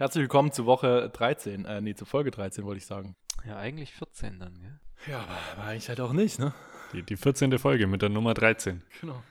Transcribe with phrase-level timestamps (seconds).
[0.00, 3.16] Herzlich willkommen zu Woche 13, äh, nee, zu Folge 13 wollte ich sagen.
[3.46, 4.80] Ja, eigentlich 14 dann, gell?
[5.06, 6.54] Ja, aber, aber eigentlich halt auch nicht, ne?
[6.94, 7.58] Die, die 14.
[7.58, 8.82] Folge mit der Nummer 13.
[9.02, 9.22] Genau.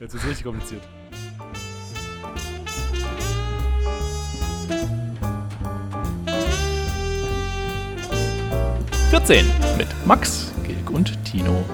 [0.00, 0.82] Jetzt ist es richtig kompliziert.
[9.10, 9.46] Vierzehn
[9.76, 11.66] mit Max, Gilg und Tino.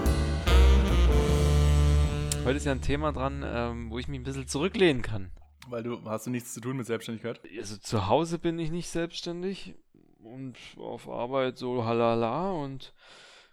[2.45, 5.30] Heute ist ja ein Thema dran, ähm, wo ich mich ein bisschen zurücklehnen kann.
[5.69, 7.41] Weil du hast du nichts zu tun mit Selbstständigkeit?
[7.59, 9.75] Also zu Hause bin ich nicht selbstständig
[10.23, 12.93] und auf Arbeit so halala und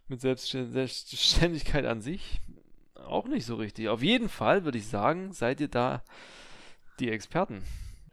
[0.08, 2.42] mit Selbstständigkeit an sich
[3.12, 3.90] auch nicht so richtig.
[3.90, 6.04] Auf jeden Fall würde ich sagen, seid ihr da
[7.00, 7.64] die Experten.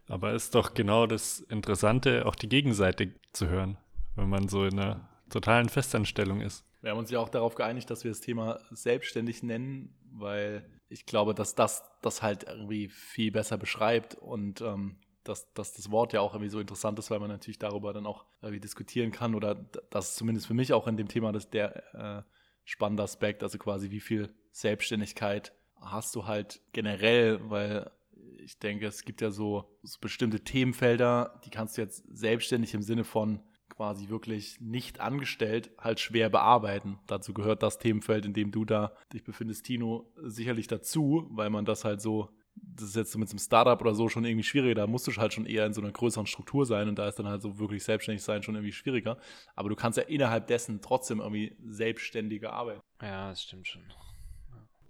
[0.09, 3.77] Aber ist doch genau das Interessante, auch die Gegenseite zu hören,
[4.17, 6.65] wenn man so in einer totalen Festanstellung ist.
[6.81, 11.07] Wir haben uns ja auch darauf geeinigt, dass wir das Thema selbstständig nennen, weil ich
[11.07, 16.13] glaube, dass das das halt irgendwie viel besser beschreibt und ähm, dass, dass das Wort
[16.13, 19.35] ja auch irgendwie so interessant ist, weil man natürlich darüber dann auch irgendwie diskutieren kann
[19.35, 19.55] oder
[19.91, 22.23] das ist zumindest für mich auch in dem Thema das der äh,
[22.65, 27.91] spannende Aspekt, also quasi wie viel Selbstständigkeit hast du halt generell, weil
[28.39, 32.83] ich denke, es gibt ja so, so bestimmte Themenfelder, die kannst du jetzt selbstständig im
[32.83, 33.41] Sinne von
[33.79, 36.99] quasi wirklich nicht angestellt halt schwer bearbeiten.
[37.07, 41.65] Dazu gehört das Themenfeld, in dem du da dich befindest, Tino, sicherlich dazu, weil man
[41.65, 44.43] das halt so, das ist jetzt so mit so einem Startup oder so schon irgendwie
[44.43, 47.07] schwieriger, da musst du halt schon eher in so einer größeren Struktur sein und da
[47.07, 49.17] ist dann halt so wirklich selbstständig sein schon irgendwie schwieriger.
[49.55, 52.81] Aber du kannst ja innerhalb dessen trotzdem irgendwie selbstständige arbeiten.
[53.01, 53.83] Ja, das stimmt schon.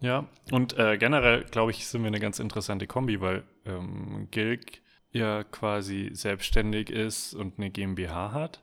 [0.00, 4.80] Ja, und äh, generell, glaube ich, sind wir eine ganz interessante Kombi, weil ähm, Gilg
[5.10, 8.62] ja quasi selbstständig ist und eine GmbH hat.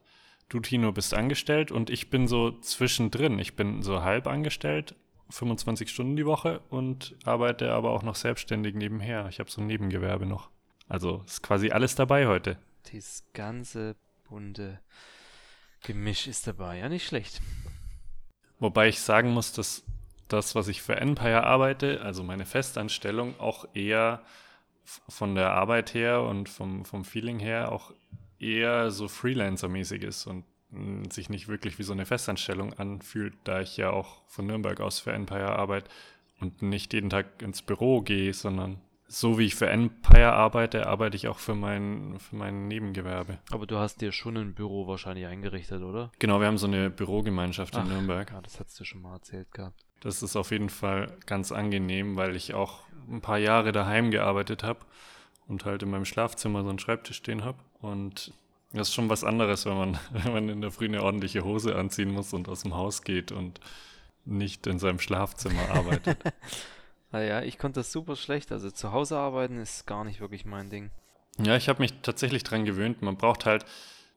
[0.50, 3.40] Du, Tino, bist angestellt und ich bin so zwischendrin.
[3.40, 4.96] Ich bin so halb angestellt,
[5.30, 9.28] 25 Stunden die Woche und arbeite aber auch noch selbstständig nebenher.
[9.30, 10.50] Ich habe so ein Nebengewerbe noch.
[10.88, 12.60] Also ist quasi alles dabei heute.
[12.94, 13.96] Das ganze
[14.30, 14.80] bunte
[15.84, 16.78] Gemisch ist dabei.
[16.80, 17.42] Ja, nicht schlecht.
[18.60, 19.84] Wobei ich sagen muss, dass
[20.28, 24.22] das, was ich für Empire arbeite, also meine Festanstellung, auch eher
[25.10, 27.92] von der Arbeit her und vom, vom Feeling her auch
[28.40, 33.62] eher so Freelancer-mäßig ist und mm, sich nicht wirklich wie so eine Festanstellung anfühlt, da
[33.62, 35.90] ich ja auch von Nürnberg aus für Empire arbeite
[36.40, 41.16] und nicht jeden Tag ins Büro gehe, sondern so wie ich für Empire arbeite, arbeite
[41.16, 43.38] ich auch für mein, für mein Nebengewerbe.
[43.52, 46.12] Aber du hast dir schon ein Büro wahrscheinlich eingerichtet, oder?
[46.20, 48.32] Genau, wir haben so eine Bürogemeinschaft Ach, in Nürnberg.
[48.32, 49.86] Ja, das hast du schon mal erzählt gehabt.
[50.00, 54.64] Das ist auf jeden Fall ganz angenehm, weil ich auch ein paar Jahre daheim gearbeitet
[54.64, 54.80] habe
[55.48, 57.58] und halt in meinem Schlafzimmer so einen Schreibtisch stehen habe.
[57.82, 58.34] Und
[58.74, 61.76] das ist schon was anderes, wenn man, wenn man in der Früh eine ordentliche Hose
[61.76, 63.60] anziehen muss und aus dem Haus geht und
[64.26, 66.18] nicht in seinem Schlafzimmer arbeitet.
[67.12, 68.52] naja, ich konnte das super schlecht.
[68.52, 70.90] Also zu Hause arbeiten ist gar nicht wirklich mein Ding.
[71.38, 73.02] Ja, ich habe mich tatsächlich dran gewöhnt.
[73.02, 73.66] Man braucht halt,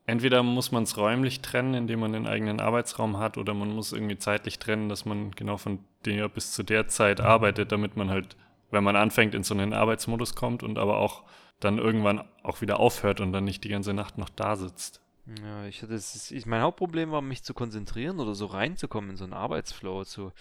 [0.05, 3.91] entweder muss man es räumlich trennen, indem man den eigenen Arbeitsraum hat, oder man muss
[3.91, 8.09] irgendwie zeitlich trennen, dass man genau von der bis zu der Zeit arbeitet, damit man
[8.09, 8.35] halt
[8.71, 11.23] wenn man anfängt, in so einen Arbeitsmodus kommt und aber auch
[11.59, 15.01] dann irgendwann auch wieder aufhört und dann nicht die ganze Nacht noch da sitzt.
[15.43, 19.17] Ja, ich hatte es, ich, mein Hauptproblem war, mich zu konzentrieren oder so reinzukommen in
[19.17, 20.03] so einen Arbeitsflow.
[20.03, 20.31] So,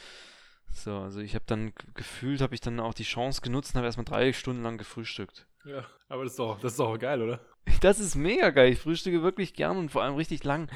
[0.73, 3.87] so also ich habe dann gefühlt, habe ich dann auch die Chance genutzt und habe
[3.87, 5.47] erstmal drei Stunden lang gefrühstückt.
[5.65, 7.41] Ja, aber das ist doch, das ist doch geil, oder?
[7.83, 8.73] Das ist mega geil.
[8.73, 10.71] Ich frühstücke wirklich gern und vor allem richtig lang.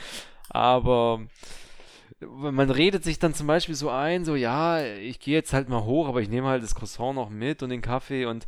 [0.51, 1.23] Aber
[2.21, 5.85] man redet sich dann zum Beispiel so ein, so ja, ich gehe jetzt halt mal
[5.85, 8.47] hoch, aber ich nehme halt das Croissant noch mit und den Kaffee und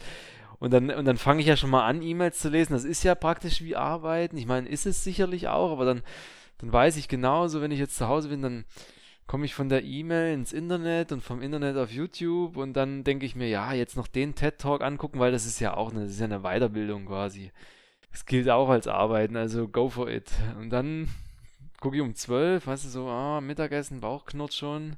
[0.60, 2.72] und dann, und dann fange ich ja schon mal an, E-Mails zu lesen.
[2.72, 4.38] Das ist ja praktisch wie Arbeiten.
[4.38, 6.02] Ich meine, ist es sicherlich auch, aber dann,
[6.56, 8.64] dann weiß ich genauso, wenn ich jetzt zu Hause bin, dann
[9.26, 13.26] komme ich von der E-Mail ins Internet und vom Internet auf YouTube und dann denke
[13.26, 16.12] ich mir, ja, jetzt noch den TED-Talk angucken, weil das ist ja auch eine, das
[16.12, 17.50] ist ja eine Weiterbildung quasi.
[18.12, 20.30] Das gilt auch als Arbeiten, also go for it.
[20.58, 21.08] Und dann
[21.84, 24.96] gucke ich um 12, weißt du, so, ah, Mittagessen, Bauchknurrt schon.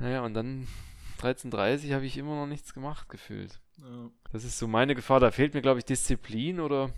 [0.00, 0.66] Naja, und dann
[1.20, 3.60] 13.30 Uhr habe ich immer noch nichts gemacht gefühlt.
[3.78, 4.10] Ja.
[4.32, 5.20] Das ist so meine Gefahr.
[5.20, 6.90] Da fehlt mir, glaube ich, Disziplin oder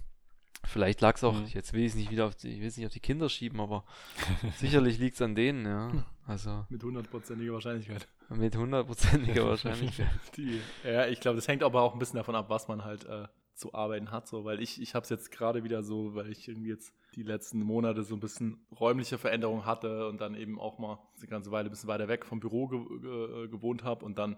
[0.65, 1.45] vielleicht lag es auch, mhm.
[1.49, 3.29] jetzt will ich es nicht wieder auf die, ich will es nicht auf die Kinder
[3.29, 3.85] schieben, aber
[4.57, 5.93] sicherlich liegt es an denen, ja.
[6.27, 6.67] Also.
[6.71, 8.09] Mit hundertprozentiger Wahrscheinlichkeit.
[8.31, 10.09] Mit hundertprozentiger Wahrscheinlichkeit.
[10.37, 13.05] die, ja, ich glaube, das hängt aber auch ein bisschen davon ab, was man halt
[13.05, 16.33] äh, zu arbeiten hat, so, weil ich, ich habe es jetzt gerade wieder so, weil
[16.33, 20.61] ich irgendwie jetzt die letzten Monate so ein bisschen räumliche Veränderungen hatte und dann eben
[20.61, 24.05] auch mal eine ganze Weile ein bisschen weiter weg vom Büro ge ge gewohnt habe
[24.05, 24.37] und dann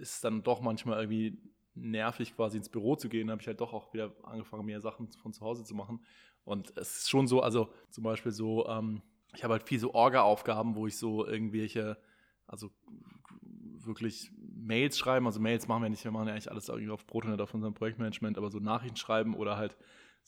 [0.00, 1.40] ist dann doch manchmal irgendwie
[1.74, 5.10] nervig quasi ins Büro zu gehen, habe ich halt doch auch wieder angefangen, mehr Sachen
[5.12, 6.00] von zu Hause zu machen
[6.44, 9.02] und es ist schon so, also zum Beispiel so, ähm,
[9.34, 11.98] ich habe halt viel so Orga-Aufgaben, wo ich so irgendwelche,
[12.46, 12.70] also
[13.84, 15.26] wirklich Mails schreiben.
[15.26, 17.74] Also Mails machen wir nicht, wir machen ja eigentlich alles irgendwie auf Protonet auf unserem
[17.74, 19.76] Projektmanagement, aber so Nachrichten schreiben oder halt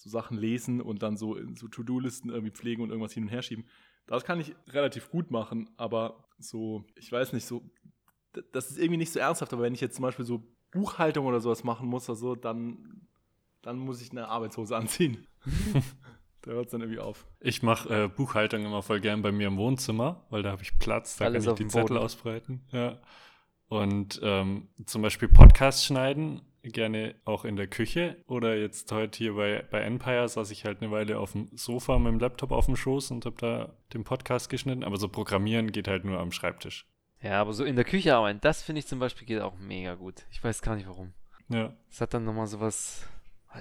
[0.01, 3.43] so Sachen lesen und dann so, so To-Do-Listen irgendwie pflegen und irgendwas hin und her
[3.43, 3.67] schieben.
[4.07, 7.63] Das kann ich relativ gut machen, aber so, ich weiß nicht, so,
[8.53, 11.41] das ist irgendwie nicht so ernsthaft, aber wenn ich jetzt zum Beispiel so Buchhaltung oder
[11.41, 13.07] sowas machen muss, also dann,
[13.61, 15.27] dann muss ich eine Arbeitshose anziehen.
[16.43, 17.27] da hört es dann irgendwie auf.
[17.41, 20.79] Ich mache äh, Buchhaltung immer voll gern bei mir im Wohnzimmer, weil da habe ich
[20.79, 22.63] Platz, da Alles kann ich die Zettel ausbreiten.
[22.73, 23.01] Ja.
[23.69, 29.35] Und ähm, zum Beispiel Podcast schneiden gerne auch in der Küche oder jetzt heute hier
[29.35, 32.67] bei, bei Empire saß ich halt eine Weile auf dem Sofa mit dem Laptop auf
[32.67, 36.33] dem Schoß und habe da den Podcast geschnitten, aber so programmieren geht halt nur am
[36.33, 36.87] Schreibtisch.
[37.23, 39.95] Ja, aber so in der Küche arbeiten, das finde ich zum Beispiel geht auch mega
[39.95, 40.25] gut.
[40.31, 41.13] Ich weiß gar nicht warum.
[41.49, 41.75] Ja.
[41.91, 43.07] Es hat dann nochmal sowas,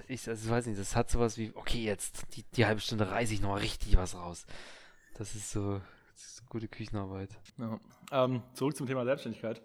[0.07, 3.09] ich, also ich weiß nicht, das hat sowas wie, okay, jetzt die, die halbe Stunde
[3.09, 4.45] reiße ich nochmal richtig was raus.
[5.17, 5.81] Das ist so,
[6.13, 7.29] das ist gute Küchenarbeit.
[7.57, 7.79] Ja.
[8.11, 9.61] Ähm, zurück zum Thema Selbstständigkeit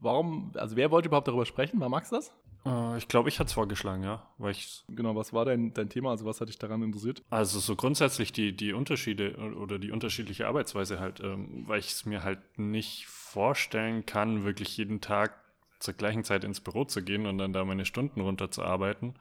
[0.00, 1.80] warum, also wer wollte überhaupt darüber sprechen?
[1.80, 2.32] War Max das?
[2.64, 4.26] Äh, ich glaube, ich hatte es vorgeschlagen, ja.
[4.38, 6.10] Weil ich genau, was war dein, dein Thema?
[6.10, 7.22] Also was hat dich daran interessiert?
[7.30, 12.04] Also so grundsätzlich die, die Unterschiede oder die unterschiedliche Arbeitsweise halt, ähm, weil ich es
[12.06, 15.34] mir halt nicht vorstellen kann, wirklich jeden Tag
[15.80, 19.14] zur gleichen Zeit ins Büro zu gehen und dann da meine Stunden runterzuarbeiten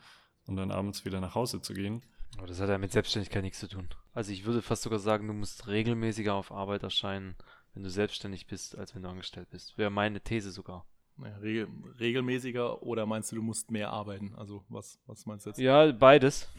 [0.47, 2.01] und dann abends wieder nach Hause zu gehen.
[2.37, 3.87] Aber das hat ja mit Selbstständigkeit nichts zu tun.
[4.13, 7.35] Also ich würde fast sogar sagen, du musst regelmäßiger auf Arbeit erscheinen,
[7.73, 9.77] wenn du selbstständig bist, als wenn du angestellt bist.
[9.77, 10.85] Wäre meine These sogar.
[11.17, 11.67] Naja, regel
[11.99, 14.33] regelmäßiger oder meinst du, du musst mehr arbeiten?
[14.35, 15.59] Also was, was meinst du jetzt?
[15.59, 16.49] Ja, beides.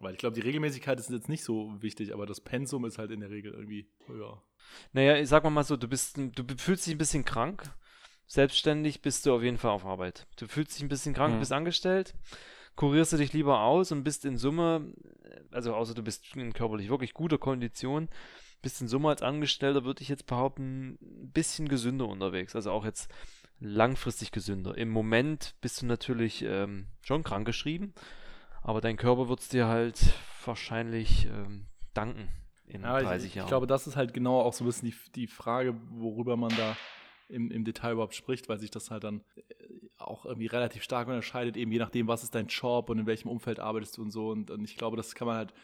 [0.00, 3.10] Weil ich glaube, die Regelmäßigkeit ist jetzt nicht so wichtig, aber das Pensum ist halt
[3.10, 4.42] in der Regel irgendwie höher.
[4.92, 7.72] Naja, sag mal so, du bist, du fühlst dich ein bisschen krank.
[8.26, 10.26] Selbstständig bist du auf jeden Fall auf Arbeit.
[10.36, 11.40] Du fühlst dich ein bisschen krank, mhm.
[11.40, 12.14] bist angestellt,
[12.74, 14.92] kurierst du dich lieber aus und bist in Summe,
[15.50, 18.08] also außer du bist in körperlich wirklich guter Kondition,
[18.64, 22.56] bist in Summe als Angestellter, würde ich jetzt behaupten, ein bisschen gesünder unterwegs.
[22.56, 23.08] Also auch jetzt
[23.60, 24.76] langfristig gesünder.
[24.76, 27.94] Im Moment bist du natürlich ähm, schon krankgeschrieben,
[28.62, 30.14] aber dein Körper wird es dir halt
[30.44, 32.28] wahrscheinlich ähm, danken
[32.66, 33.46] in ja, 30 ich, Jahren.
[33.46, 36.50] Ich glaube, das ist halt genau auch so ein bisschen die, die Frage, worüber man
[36.56, 36.76] da
[37.28, 39.42] im, im Detail überhaupt spricht, weil sich das halt dann äh,
[39.98, 43.28] auch irgendwie relativ stark unterscheidet, eben je nachdem, was ist dein Job und in welchem
[43.28, 44.30] Umfeld arbeitest du und so.
[44.30, 45.54] Und, und ich glaube, das kann man halt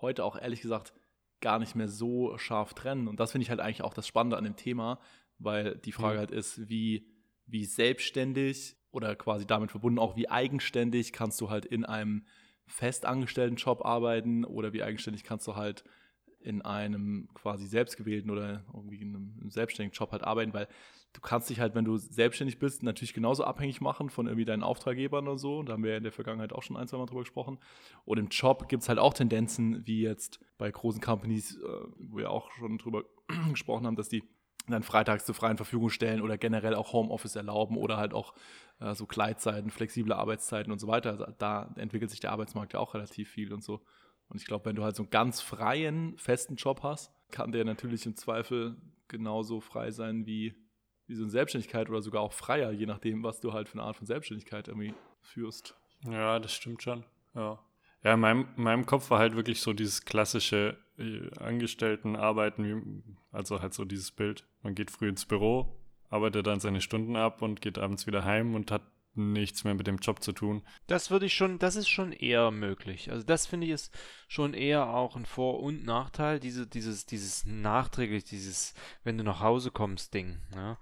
[0.00, 0.92] heute auch ehrlich gesagt
[1.40, 3.08] gar nicht mehr so scharf trennen.
[3.08, 5.00] Und das finde ich halt eigentlich auch das Spannende an dem Thema,
[5.38, 6.18] weil die Frage mhm.
[6.20, 7.06] halt ist, wie,
[7.46, 12.24] wie selbstständig oder quasi damit verbunden auch, wie eigenständig kannst du halt in einem
[12.66, 15.84] festangestellten Job arbeiten oder wie eigenständig kannst du halt
[16.42, 20.68] in einem quasi selbstgewählten oder irgendwie in einem selbstständigen Job halt arbeiten, weil
[21.12, 24.62] du kannst dich halt, wenn du selbstständig bist, natürlich genauso abhängig machen von irgendwie deinen
[24.62, 25.62] Auftraggebern oder so.
[25.62, 27.58] Da haben wir ja in der Vergangenheit auch schon ein, zwei Mal drüber gesprochen.
[28.04, 31.66] Und im Job gibt es halt auch Tendenzen, wie jetzt bei großen Companies, äh,
[31.98, 33.04] wo wir auch schon drüber
[33.50, 34.22] gesprochen haben, dass die
[34.68, 38.34] dann freitags zur freien Verfügung stellen oder generell auch Homeoffice erlauben oder halt auch
[38.78, 41.10] äh, so Gleitzeiten, flexible Arbeitszeiten und so weiter.
[41.10, 43.80] Also da entwickelt sich der Arbeitsmarkt ja auch relativ viel und so.
[44.30, 47.64] Und ich glaube, wenn du halt so einen ganz freien, festen Job hast, kann der
[47.64, 48.76] natürlich im Zweifel
[49.08, 50.54] genauso frei sein wie,
[51.06, 53.82] wie so eine Selbstständigkeit oder sogar auch freier, je nachdem, was du halt für eine
[53.82, 55.76] Art von Selbstständigkeit irgendwie führst.
[56.04, 57.04] Ja, das stimmt schon.
[57.34, 57.58] Ja.
[58.02, 63.60] Ja, in meinem, in meinem Kopf war halt wirklich so dieses klassische äh, Angestelltenarbeiten, also
[63.60, 64.46] halt so dieses Bild.
[64.62, 65.76] Man geht früh ins Büro,
[66.08, 68.82] arbeitet dann seine Stunden ab und geht abends wieder heim und hat
[69.14, 70.62] nichts mehr mit dem Job zu tun.
[70.86, 73.10] Das würde ich schon, das ist schon eher möglich.
[73.10, 73.94] Also das finde ich ist
[74.28, 79.40] schon eher auch ein Vor- und Nachteil, diese, dieses, dieses nachträglich, dieses, wenn du nach
[79.40, 80.38] Hause kommst, Ding.
[80.54, 80.78] Ja.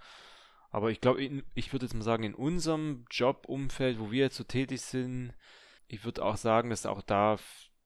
[0.71, 4.45] Aber ich glaube, ich würde jetzt mal sagen, in unserem Jobumfeld, wo wir jetzt so
[4.45, 5.33] tätig sind,
[5.87, 7.39] ich würde auch sagen, dass auch da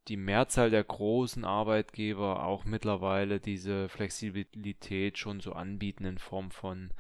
[0.09, 6.93] die Mehrzahl der großen Arbeitgeber auch mittlerweile diese Flexibilität schon so anbieten in Form von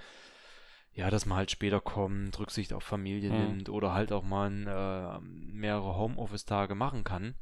[0.94, 3.38] ja, dass man halt später kommt, Rücksicht auf Familie mhm.
[3.38, 7.34] nimmt oder halt auch mal äh, mehrere Homeoffice-Tage machen kann,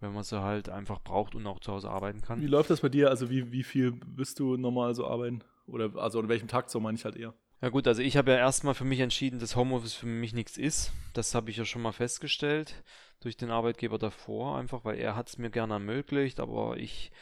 [0.00, 2.40] wenn man sie halt einfach braucht und auch zu Hause arbeiten kann.
[2.40, 3.10] Wie läuft das bei dir?
[3.10, 5.42] Also wie, wie viel wirst du normal so arbeiten?
[5.66, 7.34] Oder also in welchem Takt so meine ich halt eher?
[7.62, 10.58] Ja gut, also ich habe ja erstmal für mich entschieden, dass Homeoffice für mich nichts
[10.58, 10.92] ist.
[11.14, 12.82] Das habe ich ja schon mal festgestellt
[13.20, 17.12] durch den Arbeitgeber davor, einfach weil er hat es mir gerne ermöglicht, aber ich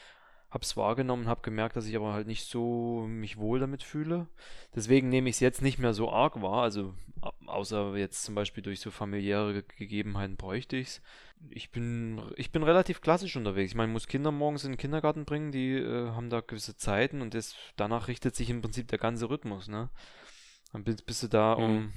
[0.55, 4.29] habe es wahrgenommen, habe gemerkt, dass ich aber halt nicht so mich wohl damit fühle.
[4.75, 6.95] Deswegen nehme ich es jetzt nicht mehr so arg wahr, also
[7.47, 11.03] außer jetzt zum Beispiel durch so familiäre Gegebenheiten bräuchte ich es.
[11.51, 13.73] Ich bin, ich bin relativ klassisch unterwegs.
[13.73, 16.77] Ich meine, ich muss Kinder morgens in den Kindergarten bringen, die äh, haben da gewisse
[16.77, 19.67] Zeiten und das, danach richtet sich im Prinzip der ganze Rhythmus.
[19.67, 19.91] Ne?
[20.73, 21.93] Dann bist, bist du da mhm.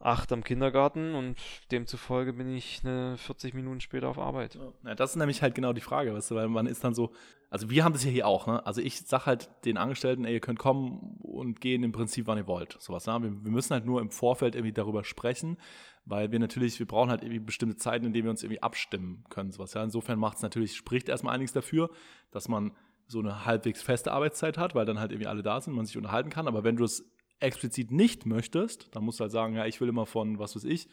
[0.00, 1.36] 8 am Kindergarten und
[1.70, 4.58] demzufolge bin ich eine 40 Minuten später auf Arbeit.
[4.84, 7.12] Ja, das ist nämlich halt genau die Frage, weißt du, weil man ist dann so,
[7.48, 8.64] also wir haben das ja hier auch, ne?
[8.66, 12.38] Also ich sag halt den Angestellten, ey, ihr könnt kommen und gehen im Prinzip, wann
[12.38, 12.76] ihr wollt.
[12.78, 13.22] Sowas, ne?
[13.22, 15.56] wir, wir müssen halt nur im Vorfeld irgendwie darüber sprechen,
[16.04, 19.24] weil wir natürlich, wir brauchen halt irgendwie bestimmte Zeiten, in denen wir uns irgendwie abstimmen
[19.30, 19.50] können.
[19.50, 19.82] Sowas, ja?
[19.82, 21.90] Insofern macht es natürlich, spricht erstmal einiges dafür,
[22.30, 22.72] dass man
[23.08, 25.96] so eine halbwegs feste Arbeitszeit hat, weil dann halt irgendwie alle da sind, man sich
[25.96, 26.48] unterhalten kann.
[26.48, 27.08] Aber wenn du es
[27.40, 30.64] explizit nicht möchtest, dann musst du halt sagen, ja, ich will immer von, was weiß
[30.64, 30.88] ich,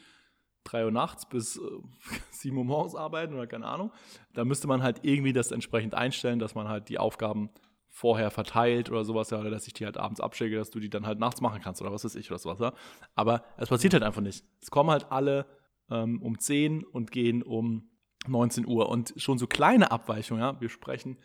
[0.64, 1.60] 3 Uhr nachts bis äh,
[2.30, 3.92] 7 Uhr morgens arbeiten oder keine Ahnung.
[4.32, 7.50] Da müsste man halt irgendwie das entsprechend einstellen, dass man halt die Aufgaben
[7.88, 10.90] vorher verteilt oder sowas, ja, oder dass ich die halt abends abschicke, dass du die
[10.90, 12.58] dann halt nachts machen kannst oder was weiß ich oder sowas.
[12.58, 12.72] Ja.
[13.14, 14.44] Aber es passiert halt einfach nicht.
[14.60, 15.46] Es kommen halt alle
[15.90, 17.88] ähm, um 10 und gehen um
[18.26, 18.88] 19 Uhr.
[18.88, 21.18] Und schon so kleine Abweichungen, ja, wir sprechen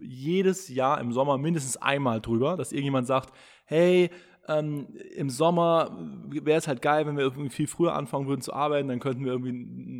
[0.00, 3.32] jedes Jahr im Sommer mindestens einmal drüber, dass irgendjemand sagt,
[3.66, 4.10] hey,
[4.48, 5.96] ähm, Im Sommer
[6.28, 9.24] wäre es halt geil, wenn wir irgendwie viel früher anfangen würden zu arbeiten, dann könnten
[9.24, 9.52] wir irgendwie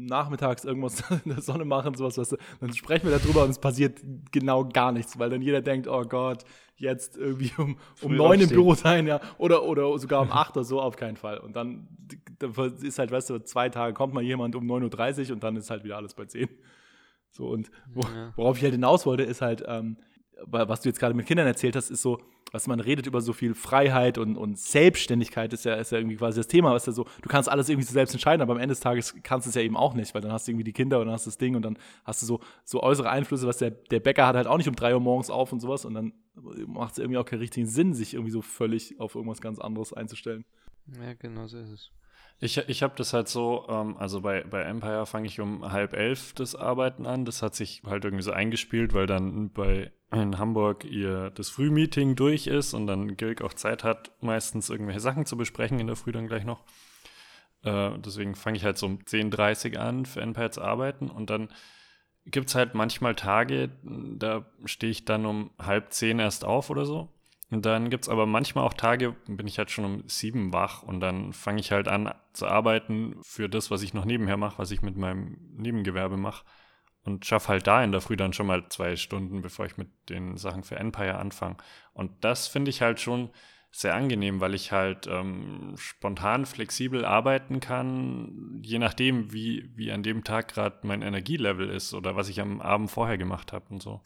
[0.09, 2.37] nachmittags irgendwas in der Sonne machen, sowas, weißt du.
[2.61, 4.01] Dann sprechen wir darüber und es passiert
[4.33, 6.45] genau gar nichts, weil dann jeder denkt, oh Gott,
[6.77, 10.65] jetzt irgendwie um, um neun im Büro sein, ja, oder, oder sogar um acht oder
[10.65, 11.39] so, auf keinen Fall.
[11.39, 11.89] Und dann,
[12.39, 12.53] dann
[12.83, 15.71] ist halt, weißt du, zwei Tage kommt mal jemand um 9.30 Uhr und dann ist
[15.71, 16.49] halt wieder alles bei zehn.
[17.31, 18.03] So, und wo,
[18.37, 19.99] worauf ich halt hinaus wollte, ist halt, ähm,
[20.47, 22.19] was du jetzt gerade mit Kindern erzählt hast, ist so,
[22.53, 26.17] was man redet über so viel Freiheit und, und Selbstständigkeit ist ja, ist ja irgendwie
[26.17, 28.59] quasi das Thema, was ja so, du kannst alles irgendwie so selbst entscheiden, aber am
[28.59, 30.65] Ende des Tages kannst du es ja eben auch nicht, weil dann hast du irgendwie
[30.65, 33.11] die Kinder und dann hast du das Ding und dann hast du so, so äußere
[33.11, 35.61] Einflüsse, was der, der Bäcker hat halt auch nicht um drei Uhr morgens auf und
[35.61, 36.13] sowas und dann
[36.67, 39.93] macht es irgendwie auch keinen richtigen Sinn, sich irgendwie so völlig auf irgendwas ganz anderes
[39.93, 40.45] einzustellen.
[41.01, 41.91] Ja, genau so ist es.
[42.41, 45.93] Ich, ich habe das halt so, ähm, also bei, bei Empire fange ich um halb
[45.93, 47.25] elf das Arbeiten an.
[47.25, 52.15] Das hat sich halt irgendwie so eingespielt, weil dann bei in Hamburg ihr das Frühmeeting
[52.17, 55.97] durch ist und dann Gilg auch Zeit hat, meistens irgendwelche Sachen zu besprechen in der
[55.97, 56.63] Früh dann gleich noch.
[57.63, 61.31] Äh, deswegen fange ich halt so um 10.30 Uhr an für Empire zu arbeiten und
[61.31, 61.49] dann
[62.25, 66.85] gibt es halt manchmal Tage, da stehe ich dann um halb zehn erst auf oder
[66.85, 67.09] so
[67.51, 71.01] dann gibt es aber manchmal auch Tage, bin ich halt schon um sieben wach und
[71.01, 74.71] dann fange ich halt an zu arbeiten für das, was ich noch nebenher mache, was
[74.71, 76.45] ich mit meinem Nebengewerbe mache.
[77.05, 79.89] Und schaffe halt da in der Früh dann schon mal zwei Stunden, bevor ich mit
[80.11, 81.57] den Sachen für Empire anfange.
[81.95, 83.31] Und das finde ich halt schon
[83.71, 90.03] sehr angenehm, weil ich halt ähm, spontan, flexibel arbeiten kann, je nachdem, wie, wie an
[90.03, 93.83] dem Tag gerade mein Energielevel ist oder was ich am Abend vorher gemacht habe und
[93.83, 94.03] so.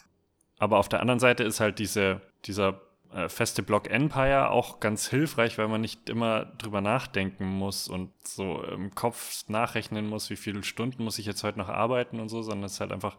[0.59, 2.81] Aber auf der anderen Seite ist halt diese, dieser
[3.15, 8.11] äh, feste Block Empire auch ganz hilfreich, weil man nicht immer drüber nachdenken muss und
[8.27, 12.29] so im Kopf nachrechnen muss, wie viele Stunden muss ich jetzt heute noch arbeiten und
[12.29, 13.17] so, sondern es ist halt einfach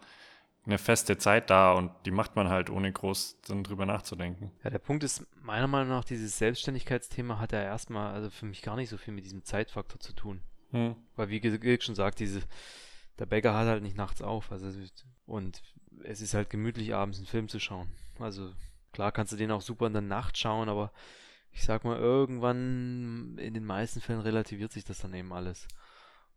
[0.66, 4.52] eine feste Zeit da und die macht man halt ohne groß dann drüber nachzudenken.
[4.64, 8.62] Ja, der Punkt ist, meiner Meinung nach, dieses Selbstständigkeitsthema hat ja erstmal, also für mich
[8.62, 10.42] gar nicht so viel mit diesem Zeitfaktor zu tun.
[10.72, 10.96] Hm.
[11.16, 12.42] Weil wie Gilg schon sagt, diese,
[13.20, 14.70] der Bäcker hat halt nicht nachts auf, also
[15.26, 15.62] und
[16.04, 17.90] es ist halt gemütlich abends einen Film zu schauen.
[18.20, 18.52] Also
[18.94, 20.92] Klar kannst du den auch super in der Nacht schauen, aber
[21.52, 25.68] ich sag mal, irgendwann in den meisten Fällen relativiert sich das dann eben alles.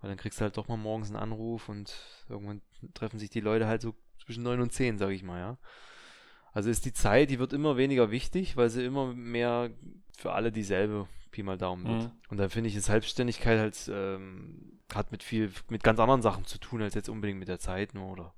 [0.00, 1.94] Weil dann kriegst du halt doch mal morgens einen Anruf und
[2.28, 2.62] irgendwann
[2.94, 3.94] treffen sich die Leute halt so
[4.24, 5.58] zwischen 9 und 10, sag ich mal, ja.
[6.52, 9.70] Also ist die Zeit, die wird immer weniger wichtig, weil sie immer mehr
[10.16, 12.04] für alle dieselbe Pi mal Daumen wird.
[12.04, 12.18] Mhm.
[12.30, 16.46] Und dann finde ich, ist Selbstständigkeit halt, ähm, hat mit viel, mit ganz anderen Sachen
[16.46, 18.34] zu tun, als jetzt unbedingt mit der Zeit nur oder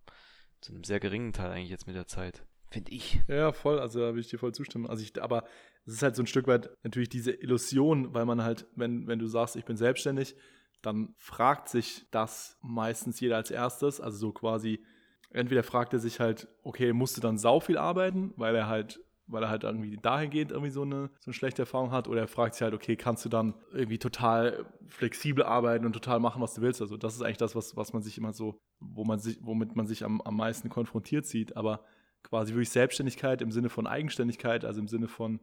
[0.60, 3.20] zu einem sehr geringen Teil eigentlich jetzt mit der Zeit finde ich.
[3.28, 4.87] Ja, voll, also da will ich dir voll zustimmen.
[4.87, 5.44] Also ich, aber
[5.87, 9.18] es ist halt so ein Stück weit natürlich diese Illusion, weil man halt, wenn, wenn
[9.18, 10.37] du sagst, ich bin selbstständig,
[10.82, 14.00] dann fragt sich das meistens jeder als erstes.
[14.00, 14.84] Also so quasi,
[15.30, 19.00] entweder fragt er sich halt, okay, musst du dann sau viel arbeiten, weil er halt
[19.28, 22.08] weil er halt irgendwie dahingehend irgendwie so eine, so eine schlechte Erfahrung hat.
[22.08, 26.18] Oder er fragt sich halt, okay, kannst du dann irgendwie total flexibel arbeiten und total
[26.18, 26.80] machen, was du willst?
[26.80, 29.76] Also das ist eigentlich das, was, was man sich immer so, wo man sich, womit
[29.76, 31.56] man sich am, am meisten konfrontiert sieht.
[31.56, 31.84] Aber
[32.28, 35.40] quasi wirklich Selbstständigkeit im Sinne von Eigenständigkeit, also im Sinne von,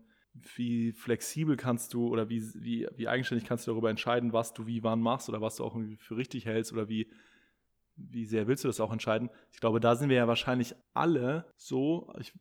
[0.56, 4.68] wie flexibel kannst du oder wie, wie, wie eigenständig kannst du darüber entscheiden, was du
[4.68, 7.10] wie wann machst oder was du auch für richtig hältst oder wie,
[7.96, 9.30] wie sehr willst du das auch entscheiden?
[9.52, 12.14] Ich glaube, da sind wir ja wahrscheinlich alle so.
[12.20, 12.34] Ich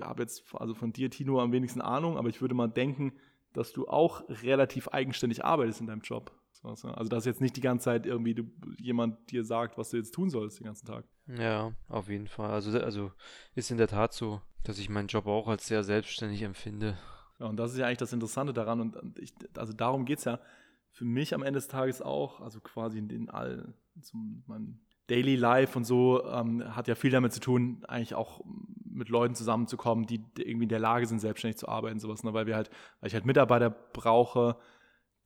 [0.00, 3.12] habe jetzt also von dir, Tino, am wenigsten Ahnung, aber ich würde mal denken,
[3.52, 6.32] dass du auch relativ eigenständig arbeitest in deinem Job.
[6.62, 8.44] Also, dass jetzt nicht die ganze Zeit irgendwie du,
[8.78, 11.04] jemand dir sagt, was du jetzt tun sollst den ganzen Tag.
[11.26, 12.50] Ja, auf jeden Fall.
[12.50, 13.12] Also, also
[13.54, 16.98] ist in der Tat so, dass ich meinen Job auch als sehr selbstständig empfinde.
[17.38, 18.80] Ja, und das ist ja eigentlich das Interessante daran.
[18.80, 20.38] Und ich, also darum geht es ja
[20.90, 25.36] für mich am Ende des Tages auch, also quasi in den all, zum, mein Daily
[25.36, 28.42] Life und so, ähm, hat ja viel damit zu tun, eigentlich auch
[28.84, 32.32] mit Leuten zusammenzukommen, die irgendwie in der Lage sind, selbstständig zu arbeiten, sowas, ne?
[32.32, 34.56] weil wir halt, weil ich halt Mitarbeiter brauche,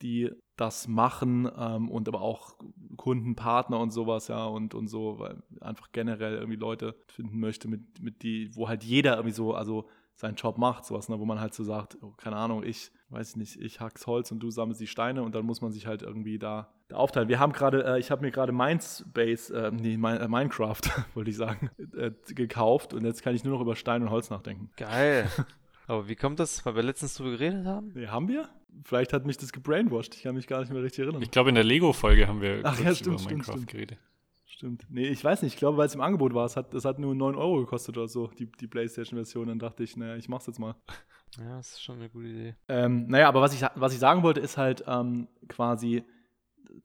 [0.01, 2.57] die das machen ähm, und aber auch
[2.97, 7.69] Kunden, Partner und sowas, ja, und, und so, weil einfach generell irgendwie Leute finden möchte,
[7.69, 9.89] mit, mit die, wo halt jeder irgendwie so, also
[10.19, 13.37] seinen Job macht, sowas, ne, wo man halt so sagt, oh, keine Ahnung, ich weiß
[13.37, 16.03] nicht, ich hack's Holz und du sammelst die Steine und dann muss man sich halt
[16.03, 17.29] irgendwie da, da aufteilen.
[17.29, 20.81] Wir haben gerade, äh, ich habe mir gerade Mindspace, äh, nee, mein, äh, Minecraft,
[21.15, 24.29] wollte ich sagen, äh, gekauft und jetzt kann ich nur noch über Stein und Holz
[24.29, 24.71] nachdenken.
[24.77, 25.31] Geil.
[25.89, 27.93] Aber wie kommt das, weil wir letztens drüber geredet haben?
[27.95, 28.47] Nee, haben wir?
[28.85, 30.15] Vielleicht hat mich das gebrainwashed.
[30.15, 31.23] Ich kann mich gar nicht mehr richtig erinnern.
[31.23, 33.99] Ich glaube, in der Lego-Folge haben wir Ach, ja, stimmt, über Minecraft stimmt, geredet.
[34.45, 34.87] Stimmt.
[34.91, 35.55] Nee, ich weiß nicht.
[35.55, 36.45] Ich glaube, weil es im Angebot war.
[36.45, 39.49] Es hat, es hat nur 9 Euro gekostet oder so, die, die PlayStation-Version.
[39.49, 40.77] Dann dachte ich, naja, ich mach's jetzt mal.
[41.39, 42.57] Ja, das ist schon eine gute Idee.
[42.69, 46.03] Ähm, naja, aber was ich, was ich sagen wollte, ist halt ähm, quasi,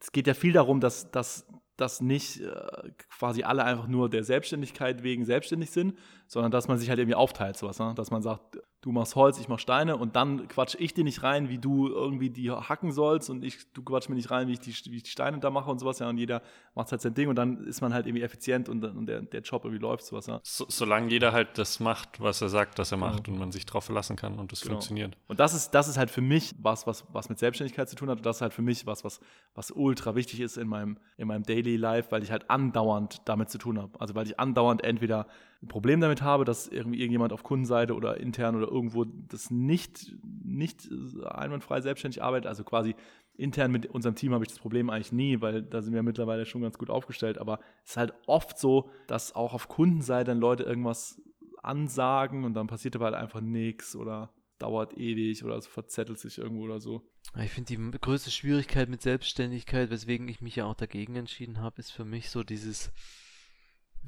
[0.02, 4.26] es geht ja viel darum, dass, dass, dass nicht äh, quasi alle einfach nur der
[4.26, 7.94] Selbstständigkeit wegen selbstständig sind, sondern dass man sich halt irgendwie aufteilt, sowas, ne?
[7.96, 11.24] dass man sagt, du machst Holz, ich mach Steine und dann quatsch ich dir nicht
[11.24, 14.54] rein, wie du irgendwie die hacken sollst und ich, du quatsch mir nicht rein, wie
[14.54, 16.42] ich die, wie ich die Steine da mache und sowas, ja, und jeder
[16.76, 19.40] macht halt sein Ding und dann ist man halt irgendwie effizient und, und der, der
[19.40, 20.42] Job irgendwie läuft, sowas, ja.
[20.44, 23.36] So, solange jeder halt das macht, was er sagt, dass er macht genau.
[23.36, 24.74] und man sich drauf verlassen kann und das genau.
[24.74, 25.16] funktioniert.
[25.30, 28.10] Und das ist, das ist halt für mich was, was, was mit Selbstständigkeit zu tun
[28.10, 29.22] hat und das ist halt für mich was, was,
[29.56, 33.50] was ultra wichtig ist in meinem, in meinem Daily Life, weil ich halt andauernd damit
[33.50, 33.98] zu tun habe.
[34.02, 35.26] Also weil ich andauernd entweder
[35.64, 40.16] ein Problem damit habe, dass irgendwie irgendjemand auf Kundenseite oder intern oder irgendwo das nicht,
[40.44, 40.90] nicht
[41.24, 42.48] einwandfrei selbstständig arbeitet.
[42.48, 42.96] Also quasi
[43.36, 46.46] intern mit unserem Team habe ich das Problem eigentlich nie, weil da sind wir mittlerweile
[46.46, 47.38] schon ganz gut aufgestellt.
[47.38, 51.22] Aber es ist halt oft so, dass auch auf Kundenseite dann Leute irgendwas
[51.64, 56.38] ansagen und dann passiert aber halt einfach nichts oder dauert ewig oder es verzettelt sich
[56.38, 57.10] irgendwo oder so.
[57.42, 61.80] Ich finde die größte Schwierigkeit mit Selbstständigkeit, weswegen ich mich ja auch dagegen entschieden habe,
[61.80, 62.92] ist für mich so dieses,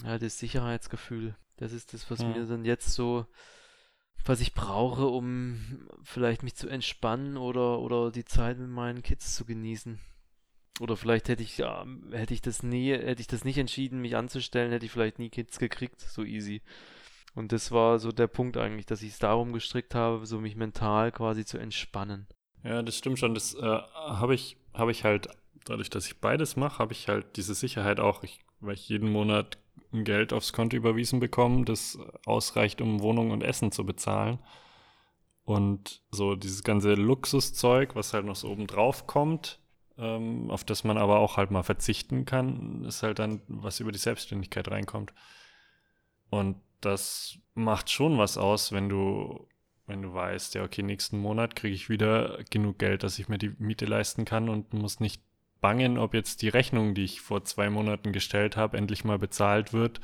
[0.04, 1.36] ja, das Sicherheitsgefühl.
[1.58, 2.28] Das ist das, was ja.
[2.28, 3.26] mir dann jetzt so,
[4.26, 9.36] was ich brauche, um vielleicht mich zu entspannen oder, oder die Zeit mit meinen Kids
[9.36, 10.00] zu genießen.
[10.82, 14.18] Oder vielleicht hätte ich, ja, hätte ich das nie, hätte ich das nicht entschieden, mich
[14.18, 16.62] anzustellen, hätte ich vielleicht nie Kids gekriegt, so easy.
[17.34, 20.56] Und das war so der Punkt eigentlich, dass ich es darum gestrickt habe, so mich
[20.56, 22.28] mental quasi zu entspannen.
[22.64, 23.34] Ja, das stimmt schon.
[23.34, 25.30] Das äh, habe ich, habe ich halt,
[25.66, 29.12] dadurch, dass ich beides mache, habe ich halt diese Sicherheit auch, ich, weil ich jeden
[29.12, 29.58] Monat
[29.92, 34.40] Geld aufs Konto überwiesen bekommen, das ausreicht, um Wohnung und Essen zu bezahlen.
[35.44, 39.60] Und so dieses ganze Luxuszeug, was halt noch so oben drauf kommt,
[39.98, 43.92] ähm, auf das man aber auch halt mal verzichten kann, ist halt dann, was über
[43.92, 45.14] die Selbstständigkeit reinkommt.
[46.30, 49.48] Und das macht schon was aus, wenn du,
[49.86, 53.38] wenn du weißt, ja, okay, nächsten Monat kriege ich wieder genug Geld, dass ich mir
[53.38, 55.22] die Miete leisten kann und muss nicht
[55.66, 59.74] bangen, ob jetzt die Rechnung, die ich vor zwei Monaten gestellt habe, endlich mal bezahlt
[59.74, 60.00] wird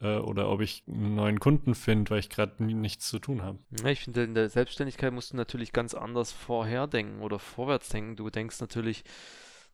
[0.00, 3.58] äh, oder ob ich einen neuen Kunden finde, weil ich gerade nichts zu tun habe.
[3.82, 8.16] Ja, ich finde, in der Selbstständigkeit musst du natürlich ganz anders vorherdenken oder vorwärts denken.
[8.16, 9.04] Du denkst natürlich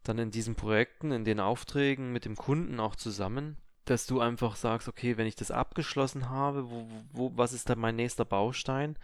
[0.02, 4.56] dann in diesen Projekten, in den Aufträgen mit dem Kunden auch zusammen, dass du einfach
[4.56, 8.98] sagst, okay, wenn ich das abgeschlossen habe, wo, wo, was ist dann mein nächster Baustein?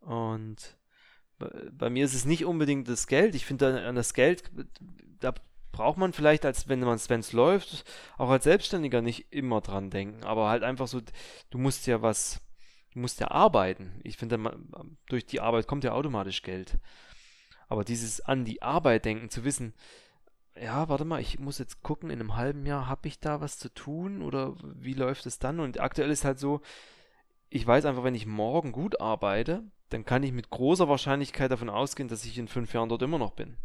[0.00, 0.77] Und
[1.72, 3.34] bei mir ist es nicht unbedingt das Geld.
[3.34, 4.50] Ich finde an das Geld,
[5.20, 5.34] da
[5.72, 7.84] braucht man vielleicht, als wenn man es läuft,
[8.16, 10.24] auch als Selbstständiger nicht immer dran denken.
[10.24, 11.00] Aber halt einfach so,
[11.50, 12.40] du musst ja was,
[12.92, 14.00] du musst ja arbeiten.
[14.02, 14.58] Ich finde,
[15.06, 16.78] durch die Arbeit kommt ja automatisch Geld.
[17.68, 19.74] Aber dieses an die Arbeit denken, zu wissen,
[20.60, 23.58] ja, warte mal, ich muss jetzt gucken, in einem halben Jahr habe ich da was
[23.58, 25.60] zu tun oder wie läuft es dann?
[25.60, 26.60] Und aktuell ist halt so,
[27.50, 31.70] ich weiß einfach, wenn ich morgen gut arbeite, dann kann ich mit großer Wahrscheinlichkeit davon
[31.70, 33.56] ausgehen, dass ich in fünf Jahren dort immer noch bin.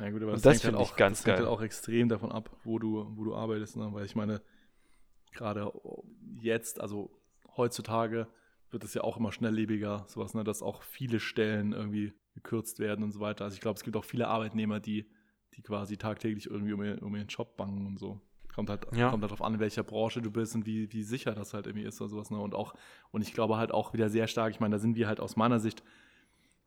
[0.00, 1.34] Ja gut, aber das, das finde halt ich ganz das geil.
[1.34, 3.76] Das hängt halt auch extrem davon ab, wo du, wo du arbeitest.
[3.76, 3.88] Ne?
[3.92, 4.40] Weil ich meine,
[5.32, 5.72] gerade
[6.40, 7.10] jetzt, also
[7.56, 8.28] heutzutage,
[8.70, 10.44] wird es ja auch immer schnelllebiger, sowas, ne?
[10.44, 13.44] dass auch viele Stellen irgendwie gekürzt werden und so weiter.
[13.44, 15.10] Also ich glaube, es gibt auch viele Arbeitnehmer, die,
[15.54, 18.20] die quasi tagtäglich irgendwie um, ihr, um ihren Job bangen und so.
[18.54, 19.10] Kommt halt, ja.
[19.10, 21.66] kommt halt darauf an, in welcher Branche du bist und wie, wie sicher das halt
[21.66, 22.30] irgendwie ist oder sowas.
[22.30, 22.38] Ne?
[22.38, 22.74] Und auch,
[23.10, 25.36] und ich glaube halt auch wieder sehr stark, ich meine, da sind wir halt aus
[25.36, 25.82] meiner Sicht,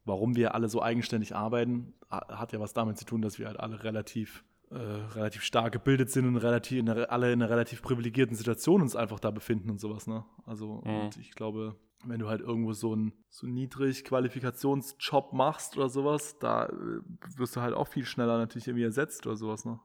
[0.06, 3.60] warum wir alle so eigenständig arbeiten, hat ja was damit zu tun, dass wir halt
[3.60, 7.82] alle relativ, äh, relativ stark gebildet sind und relativ in einer, alle in einer relativ
[7.82, 10.08] privilegierten Situation uns einfach da befinden und sowas.
[10.08, 10.26] Ne?
[10.46, 11.02] Also, mhm.
[11.02, 16.38] und ich glaube, wenn du halt irgendwo so einen so niedrig Qualifikationsjob machst oder sowas,
[16.40, 17.02] da äh,
[17.38, 19.66] wirst du halt auch viel schneller natürlich irgendwie ersetzt oder sowas.
[19.66, 19.80] Ne?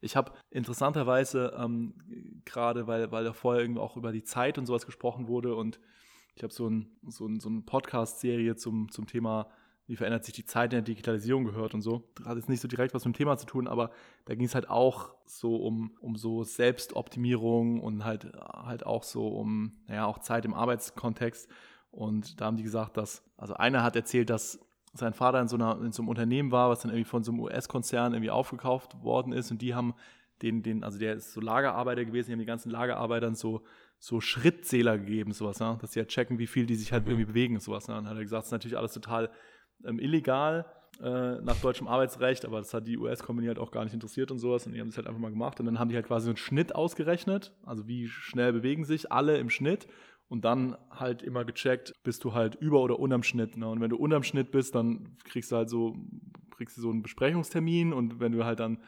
[0.00, 1.94] Ich habe interessanterweise ähm,
[2.44, 5.80] gerade, weil, weil da vorher irgendwie auch über die Zeit und sowas gesprochen wurde und
[6.34, 9.48] ich habe so, ein, so, ein, so eine Podcast-Serie zum, zum Thema,
[9.86, 12.08] wie verändert sich die Zeit in der Digitalisierung gehört und so.
[12.14, 13.90] Das hat jetzt nicht so direkt was mit dem Thema zu tun, aber
[14.24, 19.28] da ging es halt auch so um, um so Selbstoptimierung und halt, halt auch so
[19.28, 21.50] um, naja, auch Zeit im Arbeitskontext.
[21.90, 24.60] Und da haben die gesagt, dass, also einer hat erzählt, dass
[24.92, 27.32] sein Vater in so, einer, in so einem Unternehmen war, was dann irgendwie von so
[27.32, 29.94] einem US-Konzern irgendwie aufgekauft worden ist und die haben
[30.42, 33.62] den, den, also der ist so Lagerarbeiter gewesen, die haben die ganzen Lagerarbeitern so,
[33.98, 35.78] so Schrittzähler gegeben, sowas, ne?
[35.80, 37.10] dass sie halt checken, wie viel die sich halt mhm.
[37.10, 37.88] irgendwie bewegen und sowas.
[37.88, 37.94] Ne?
[37.94, 39.30] Dann hat er gesagt, das ist natürlich alles total
[39.84, 40.64] ähm, illegal
[41.02, 44.38] äh, nach deutschem Arbeitsrecht, aber das hat die US-Company halt auch gar nicht interessiert und
[44.38, 46.24] sowas und die haben das halt einfach mal gemacht und dann haben die halt quasi
[46.24, 49.86] so einen Schnitt ausgerechnet, also wie schnell bewegen sich alle im Schnitt
[50.30, 53.56] und dann halt immer gecheckt, bist du halt über oder unterm Schnitt.
[53.56, 53.68] Ne?
[53.68, 55.96] Und wenn du unterm Schnitt bist, dann kriegst du halt so,
[56.56, 58.78] kriegst du so einen Besprechungstermin und wenn du halt dann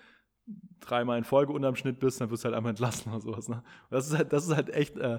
[0.78, 3.48] dreimal in Folge unterm Schnitt bist, dann wirst du halt einfach entlassen oder sowas.
[3.48, 3.62] Ne?
[3.90, 5.18] das ist halt, das ist halt echt äh,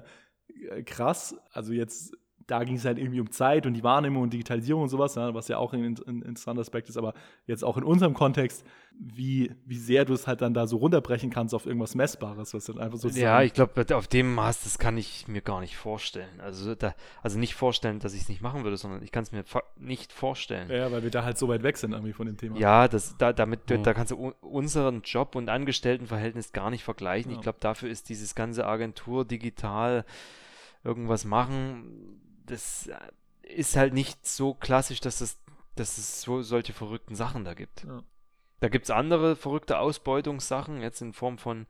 [0.86, 1.36] krass.
[1.52, 4.88] Also jetzt da ging es halt irgendwie um Zeit und die Wahrnehmung und Digitalisierung und
[4.88, 7.14] sowas, was ja auch ein, ein, interessanter Aspekt ist, aber
[7.46, 8.64] jetzt auch in unserem Kontext,
[8.98, 12.66] wie, wie sehr du es halt dann da so runterbrechen kannst auf irgendwas Messbares, was
[12.66, 15.76] dann einfach so Ja, ich glaube, auf dem Maß, das kann ich mir gar nicht
[15.76, 16.40] vorstellen.
[16.40, 19.32] Also, da, also nicht vorstellen, dass ich es nicht machen würde, sondern ich kann es
[19.32, 19.44] mir
[19.76, 20.70] nicht vorstellen.
[20.70, 22.58] Ja, weil wir da halt so weit weg sind irgendwie von dem Thema.
[22.58, 23.78] Ja, das, da, damit, ja.
[23.78, 27.32] da kannst du unseren Job und Angestelltenverhältnis gar nicht vergleichen.
[27.32, 27.38] Ja.
[27.38, 30.04] Ich glaube, dafür ist dieses ganze Agentur digital
[30.84, 32.96] irgendwas machen, das äh,
[33.42, 35.38] ist halt nicht so klassisch, dass es,
[35.76, 37.84] dass es so solche verrückten Sachen da gibt.
[37.84, 38.02] Ja.
[38.60, 41.66] Da gibt es andere verrückte Ausbeutungssachen, jetzt in Form von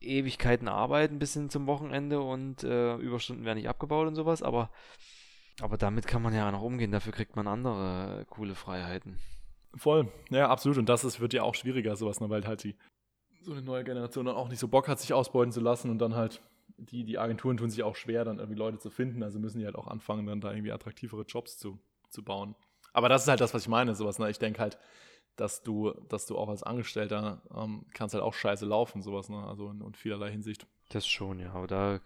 [0.00, 4.70] Ewigkeiten arbeiten bis hin zum Wochenende und äh, Überstunden werden nicht abgebaut und sowas, aber,
[5.60, 9.18] aber damit kann man ja noch umgehen, dafür kriegt man andere coole Freiheiten.
[9.74, 10.78] Voll, ja, absolut.
[10.78, 12.76] Und das ist, wird ja auch schwieriger, sowas, ne, weil halt die
[13.42, 15.98] so eine neue Generation dann auch nicht so Bock hat, sich ausbeuten zu lassen und
[15.98, 16.42] dann halt
[16.80, 19.22] die, die Agenturen tun sich auch schwer, dann irgendwie Leute zu finden.
[19.22, 22.54] Also müssen die halt auch anfangen, dann da irgendwie attraktivere Jobs zu, zu bauen.
[22.92, 24.18] Aber das ist halt das, was ich meine, sowas.
[24.18, 24.30] Ne?
[24.30, 24.78] Ich denke halt,
[25.36, 29.46] dass du, dass du auch als Angestellter ähm, kannst halt auch scheiße laufen, sowas, ne?
[29.46, 30.66] Also in, in, vielerlei Hinsicht.
[30.88, 32.00] Das schon, ja, aber da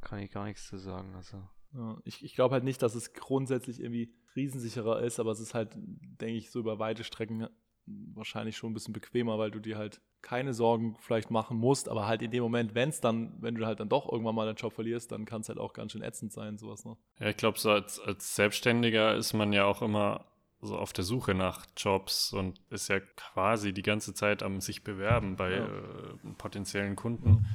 [0.00, 1.14] kann ich gar nichts zu sagen.
[1.14, 1.36] Also.
[1.74, 5.54] Ja, ich ich glaube halt nicht, dass es grundsätzlich irgendwie krisensicherer ist, aber es ist
[5.54, 7.46] halt, denke ich, so über weite Strecken
[7.86, 12.06] wahrscheinlich schon ein bisschen bequemer, weil du dir halt keine Sorgen vielleicht machen musst, aber
[12.06, 14.56] halt in dem Moment, wenn es dann, wenn du halt dann doch irgendwann mal deinen
[14.56, 16.96] Job verlierst, dann kann es halt auch ganz schön ätzend sein, sowas, ne?
[17.18, 20.24] Ja, ich glaube, so als, als Selbstständiger ist man ja auch immer
[20.62, 24.84] so auf der Suche nach Jobs und ist ja quasi die ganze Zeit am sich
[24.84, 25.64] bewerben bei ja.
[25.64, 27.46] äh, potenziellen Kunden.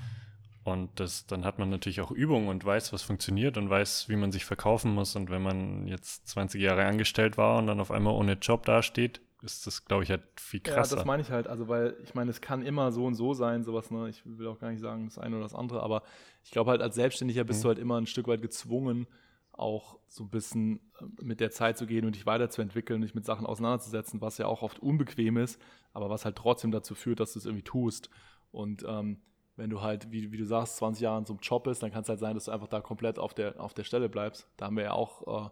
[0.66, 4.18] Und das, dann hat man natürlich auch Übung und weiß, was funktioniert und weiß, wie
[4.18, 5.16] man sich verkaufen muss.
[5.16, 9.22] Und wenn man jetzt 20 Jahre angestellt war und dann auf einmal ohne Job dasteht,
[9.42, 10.96] ist das, glaube ich, halt viel krasser.
[10.96, 11.48] Ja, das meine ich halt.
[11.48, 14.10] Also, weil ich meine, es kann immer so und so sein, sowas, ne?
[14.10, 16.04] Ich will auch gar nicht sagen, das eine oder das andere, aber
[16.44, 17.64] ich glaube halt, als Selbstständiger bist mhm.
[17.64, 19.08] du halt immer ein Stück weit gezwungen,
[19.52, 23.26] auch so ein bisschen äh, mit der Zeit zu gehen und dich weiterzuentwickeln, dich mit
[23.26, 25.62] Sachen auseinanderzusetzen, was ja auch oft unbequem ist,
[25.94, 28.10] aber was halt trotzdem dazu führt, dass du es irgendwie tust.
[28.52, 29.22] Und ähm,
[29.56, 31.92] wenn du halt, wie, wie, du sagst, 20 Jahre in so einem Job bist, dann
[31.92, 34.48] kann es halt sein, dass du einfach da komplett auf der, auf der Stelle bleibst.
[34.58, 35.50] Da haben wir ja auch äh,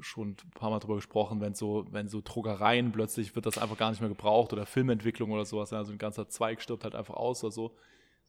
[0.00, 3.76] schon ein paar Mal drüber gesprochen, wenn so, wenn so Druckereien plötzlich wird das einfach
[3.76, 7.14] gar nicht mehr gebraucht oder Filmentwicklung oder sowas, also ein ganzer Zweig stirbt halt einfach
[7.14, 7.76] aus oder so.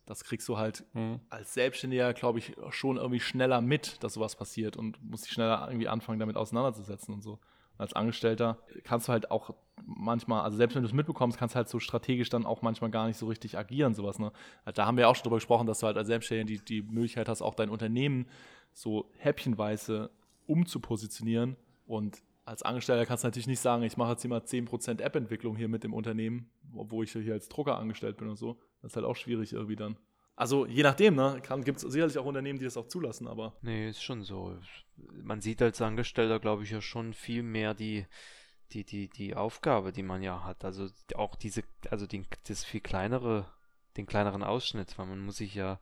[0.05, 1.19] Das kriegst du halt mhm.
[1.29, 5.67] als Selbstständiger, glaube ich, schon irgendwie schneller mit, dass sowas passiert und musst dich schneller
[5.67, 7.33] irgendwie anfangen, damit auseinanderzusetzen und so.
[7.33, 9.53] Und als Angestellter kannst du halt auch
[9.85, 12.89] manchmal, also selbst wenn du es mitbekommst, kannst du halt so strategisch dann auch manchmal
[12.89, 14.19] gar nicht so richtig agieren, sowas.
[14.19, 14.31] Ne?
[14.65, 16.81] Also da haben wir auch schon drüber gesprochen, dass du halt als Selbstständiger die, die
[16.81, 18.27] Möglichkeit hast, auch dein Unternehmen
[18.73, 20.09] so häppchenweise
[20.51, 21.55] umzupositionieren.
[21.85, 25.55] Und als Angestellter kannst du natürlich nicht sagen, ich mache jetzt hier mal 10% App-Entwicklung
[25.55, 28.59] hier mit dem Unternehmen, obwohl ich hier als Drucker angestellt bin und so.
[28.81, 29.97] Das ist halt auch schwierig irgendwie dann.
[30.35, 31.41] Also je nachdem, ne?
[31.63, 33.55] Gibt es sicherlich auch Unternehmen, die das auch zulassen, aber.
[33.61, 34.57] Nee, ist schon so.
[35.23, 38.07] Man sieht als Angestellter, glaube ich, ja schon viel mehr die,
[38.71, 40.65] die, die, die Aufgabe, die man ja hat.
[40.65, 43.45] Also auch diese, also den, das viel kleinere,
[43.97, 45.79] den kleineren Ausschnitt, weil man muss sich ja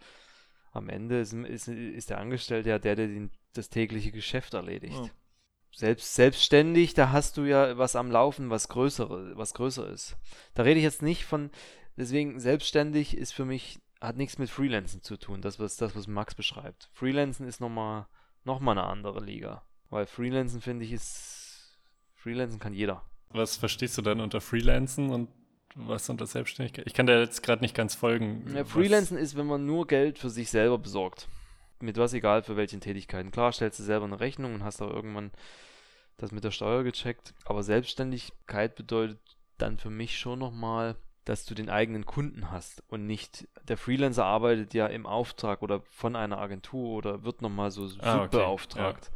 [0.71, 4.95] am Ende ist, ist, ist der Angestellte ja der, der den, das tägliche Geschäft erledigt.
[4.95, 5.09] Ja.
[5.71, 10.17] Selbst, selbstständig, da hast du ja was am Laufen, was größere, was größer ist.
[10.53, 11.51] Da rede ich jetzt nicht von,
[11.95, 16.07] deswegen selbstständig ist für mich, hat nichts mit Freelancen zu tun, das was, das, was
[16.07, 16.89] Max beschreibt.
[16.93, 18.07] Freelancen ist nochmal
[18.43, 19.63] noch mal eine andere Liga.
[19.89, 21.79] Weil Freelancen, finde ich, ist,
[22.13, 23.03] Freelancen kann jeder.
[23.29, 25.29] Was verstehst du dann unter Freelancen und
[25.87, 26.85] was unter Selbstständigkeit?
[26.87, 28.45] Ich kann da jetzt gerade nicht ganz folgen.
[28.55, 31.27] Ja, Freelancen ist, wenn man nur Geld für sich selber besorgt.
[31.79, 33.31] Mit was egal für welchen Tätigkeiten.
[33.31, 35.31] Klar, stellst du selber eine Rechnung und hast auch irgendwann
[36.17, 37.33] das mit der Steuer gecheckt.
[37.45, 39.19] Aber Selbstständigkeit bedeutet
[39.57, 44.25] dann für mich schon nochmal, dass du den eigenen Kunden hast und nicht der Freelancer
[44.25, 48.37] arbeitet ja im Auftrag oder von einer Agentur oder wird nochmal so ah, okay.
[48.37, 49.11] beauftragt.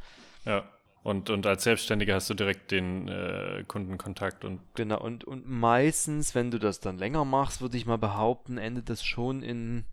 [0.45, 0.57] Ja.
[0.57, 0.69] ja.
[1.03, 4.61] Und, und als Selbstständiger hast du direkt den äh, Kundenkontakt und.
[4.75, 8.89] Genau, und, und meistens, wenn du das dann länger machst, würde ich mal behaupten, endet
[8.89, 9.83] das schon in,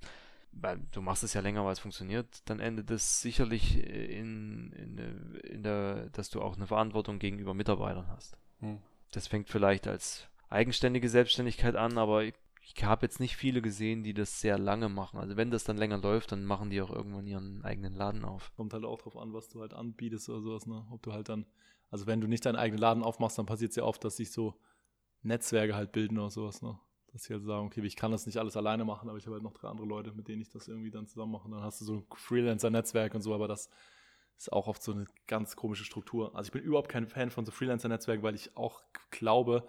[0.53, 5.41] weil du machst es ja länger, weil es funktioniert, dann endet es sicherlich in, in,
[5.43, 8.37] in der, dass du auch eine Verantwortung gegenüber Mitarbeitern hast.
[8.61, 8.79] Hm.
[9.11, 12.23] Das fängt vielleicht als eigenständige Selbstständigkeit an, aber
[12.61, 15.19] ich, habe jetzt nicht viele gesehen, die das sehr lange machen.
[15.19, 18.53] Also wenn das dann länger läuft, dann machen die auch irgendwann ihren eigenen Laden auf.
[18.57, 20.87] Kommt halt auch drauf an, was du halt anbietest oder sowas, ne?
[20.91, 21.47] Ob du halt dann,
[21.91, 24.31] also wenn du nicht deinen eigenen Laden aufmachst, dann passiert es ja oft, dass sich
[24.33, 24.59] so
[25.23, 26.79] Netzwerke halt bilden oder sowas, ne?
[27.13, 29.35] Dass sie halt sagen, okay, ich kann das nicht alles alleine machen, aber ich habe
[29.35, 31.47] halt noch drei andere Leute, mit denen ich das irgendwie dann zusammen mache.
[31.47, 33.69] Und dann hast du so ein Freelancer-Netzwerk und so, aber das
[34.39, 36.35] ist auch oft so eine ganz komische Struktur.
[36.35, 39.67] Also ich bin überhaupt kein Fan von so Freelancer-Netzwerken, weil ich auch glaube,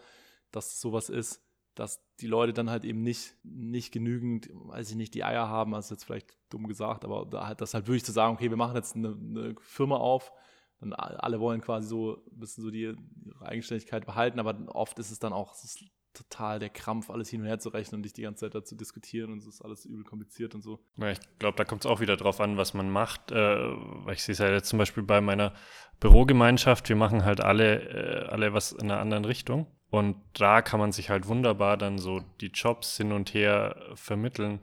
[0.51, 1.43] dass sowas ist,
[1.75, 5.73] dass die Leute dann halt eben nicht, nicht genügend, weiß ich nicht, die Eier haben,
[5.73, 8.57] also jetzt vielleicht dumm gesagt, aber da halt das halt wirklich zu sagen, okay, wir
[8.57, 10.31] machen jetzt eine, eine Firma auf,
[10.79, 12.97] dann alle wollen quasi so ein bisschen so die, ihre
[13.41, 17.47] Eigenständigkeit behalten, aber oft ist es dann auch, es total der Krampf, alles hin und
[17.47, 20.03] her zu rechnen und dich die ganze Zeit dazu diskutieren und es ist alles übel
[20.03, 20.79] kompliziert und so.
[20.97, 23.31] Ja, ich glaube, da kommt es auch wieder drauf an, was man macht.
[23.31, 23.71] Äh,
[24.11, 25.53] ich sehe es ja jetzt zum Beispiel bei meiner
[25.99, 29.67] Bürogemeinschaft, wir machen halt alle, äh, alle was in einer anderen Richtung.
[29.91, 34.61] Und da kann man sich halt wunderbar dann so die Jobs hin und her vermitteln,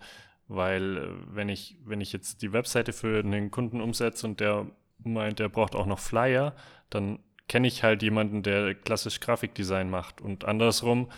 [0.49, 4.67] weil äh, wenn ich, wenn ich jetzt die Webseite für einen Kunden umsetze und der
[5.05, 6.57] meint, der braucht auch noch Flyer,
[6.91, 10.23] dann kenne ich halt jemanden, der klassisch Grafikdesign macht.
[10.23, 11.11] Und andersrum,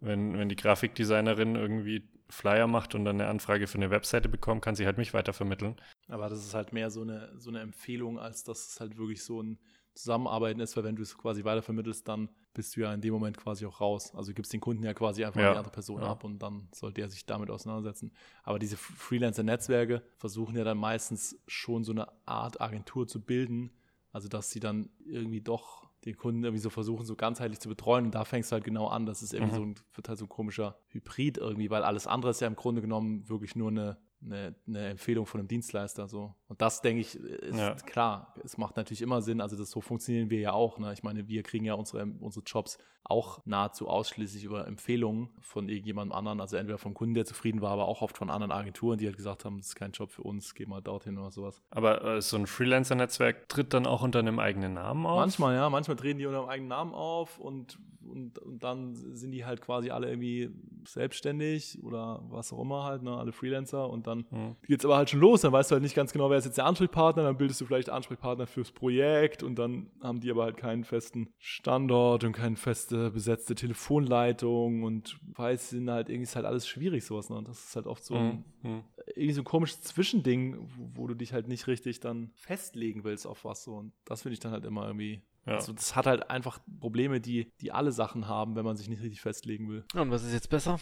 [0.00, 4.62] wenn, wenn die Grafikdesignerin irgendwie Flyer macht und dann eine Anfrage für eine Webseite bekommt,
[4.62, 5.76] kann sie halt mich weitervermitteln.
[6.08, 9.24] Aber das ist halt mehr so eine, so eine Empfehlung, als dass es halt wirklich
[9.24, 9.58] so ein
[9.94, 13.36] Zusammenarbeiten ist, weil wenn du es quasi weitervermittelst, dann bist du ja in dem Moment
[13.36, 14.14] quasi auch raus.
[14.14, 15.48] Also du gibst den Kunden ja quasi einfach ja.
[15.48, 16.08] an die andere Person ja.
[16.08, 18.12] ab und dann soll der sich damit auseinandersetzen.
[18.44, 23.70] Aber diese Freelancer-Netzwerke versuchen ja dann meistens schon so eine Art Agentur zu bilden,
[24.10, 28.06] also dass sie dann irgendwie doch den Kunden irgendwie so versuchen, so ganzheitlich zu betreuen.
[28.06, 29.04] Und da fängst du halt genau an.
[29.04, 29.56] Das ist irgendwie mhm.
[29.56, 32.56] so ein, wird halt so ein komischer Hybrid irgendwie, weil alles andere ist ja im
[32.56, 36.08] Grunde genommen wirklich nur eine eine, eine, Empfehlung von einem Dienstleister.
[36.08, 36.34] So.
[36.48, 37.74] Und das, denke ich, ist ja.
[37.74, 38.34] klar.
[38.44, 39.40] Es macht natürlich immer Sinn.
[39.40, 40.78] Also das, so funktionieren wir ja auch.
[40.78, 40.92] Ne?
[40.92, 42.78] Ich meine, wir kriegen ja unsere, unsere Jobs
[43.08, 46.40] auch nahezu ausschließlich über Empfehlungen von irgendjemandem anderen.
[46.40, 49.16] Also entweder vom Kunden, der zufrieden war, aber auch oft von anderen Agenturen, die halt
[49.16, 51.62] gesagt haben, das ist kein Job für uns, geh mal dorthin oder sowas.
[51.70, 55.18] Aber äh, so ein Freelancer-Netzwerk tritt dann auch unter einem eigenen Namen auf?
[55.18, 55.70] Manchmal, ja.
[55.70, 59.60] Manchmal treten die unter einem eigenen Namen auf und, und, und dann sind die halt
[59.60, 60.50] quasi alle irgendwie
[60.88, 63.16] selbstständig oder was auch immer halt, ne?
[63.16, 64.56] alle Freelancer und dann mhm.
[64.66, 65.42] geht es aber halt schon los.
[65.42, 67.66] Dann weißt du halt nicht ganz genau, wer ist jetzt der Ansprechpartner, dann bildest du
[67.66, 72.56] vielleicht Ansprechpartner fürs Projekt und dann haben die aber halt keinen festen Standort und keine
[72.56, 77.30] feste besetzte Telefonleitung und weiß, sind halt irgendwie ist halt alles schwierig sowas.
[77.30, 77.36] Ne?
[77.36, 78.84] Und das ist halt oft so ein, mhm.
[79.14, 83.26] irgendwie so ein komisches Zwischending, wo, wo, du dich halt nicht richtig dann festlegen willst
[83.26, 83.74] auf was so.
[83.74, 85.54] Und das finde ich dann halt immer irgendwie ja.
[85.54, 89.00] Also das hat halt einfach Probleme, die, die alle Sachen haben, wenn man sich nicht
[89.00, 89.84] richtig festlegen will.
[89.94, 90.80] und was ist jetzt besser?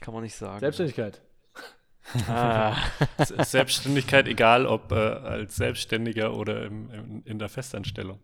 [0.00, 0.60] Kann man nicht sagen.
[0.60, 1.22] Selbstständigkeit.
[2.28, 2.76] Ah.
[3.18, 8.18] Selbstständigkeit, egal ob äh, als Selbstständiger oder im, im, in der Festanstellung.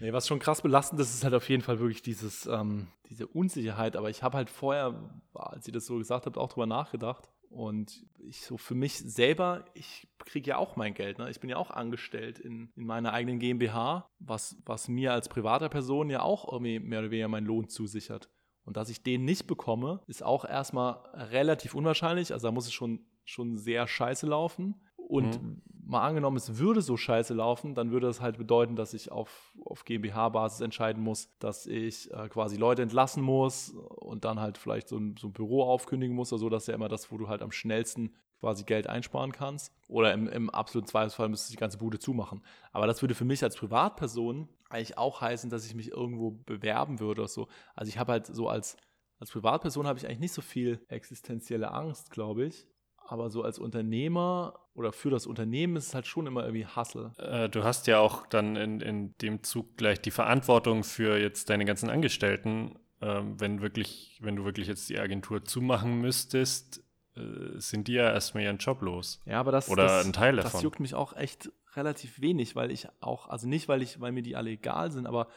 [0.00, 3.26] Nee, was schon krass belastend ist, ist halt auf jeden Fall wirklich dieses, ähm, diese
[3.26, 3.96] Unsicherheit.
[3.96, 4.94] Aber ich habe halt vorher,
[5.34, 7.28] als ihr das so gesagt habt, auch drüber nachgedacht.
[7.50, 11.18] Und ich so für mich selber, ich kriege ja auch mein Geld.
[11.18, 11.30] Ne?
[11.30, 15.68] Ich bin ja auch angestellt in, in meiner eigenen GmbH, was, was mir als privater
[15.68, 18.28] Person ja auch irgendwie mehr oder weniger meinen Lohn zusichert.
[18.68, 22.34] Und dass ich den nicht bekomme, ist auch erstmal relativ unwahrscheinlich.
[22.34, 24.74] Also da muss es schon, schon sehr scheiße laufen.
[24.94, 25.62] Und mhm.
[25.86, 29.54] mal angenommen, es würde so scheiße laufen, dann würde das halt bedeuten, dass ich auf,
[29.64, 34.88] auf GmbH-Basis entscheiden muss, dass ich äh, quasi Leute entlassen muss und dann halt vielleicht
[34.88, 36.48] so ein, so ein Büro aufkündigen muss oder so.
[36.50, 39.72] Das ist ja immer das, wo du halt am schnellsten quasi Geld einsparen kannst.
[39.88, 42.42] Oder im, im absoluten Zweifelsfall müsstest du die ganze Bude zumachen.
[42.72, 47.00] Aber das würde für mich als Privatperson eigentlich auch heißen, dass ich mich irgendwo bewerben
[47.00, 47.48] würde oder so.
[47.74, 48.76] Also ich habe halt so als,
[49.18, 52.66] als Privatperson habe ich eigentlich nicht so viel existenzielle Angst, glaube ich.
[53.08, 57.12] Aber so als Unternehmer oder für das Unternehmen ist es halt schon immer irgendwie Hassel.
[57.16, 61.48] Äh, du hast ja auch dann in, in dem Zug gleich die Verantwortung für jetzt
[61.48, 62.78] deine ganzen Angestellten.
[63.00, 66.84] Ähm, wenn wirklich, wenn du wirklich jetzt die Agentur zumachen müsstest,
[67.16, 69.22] äh, sind die ja erstmal ihren Job los.
[69.24, 70.52] Ja, aber das, Oder das, ein Teil davon.
[70.52, 74.12] Das juckt mich auch echt relativ wenig, weil ich auch, also nicht, weil ich, weil
[74.12, 75.28] mir die alle egal sind, aber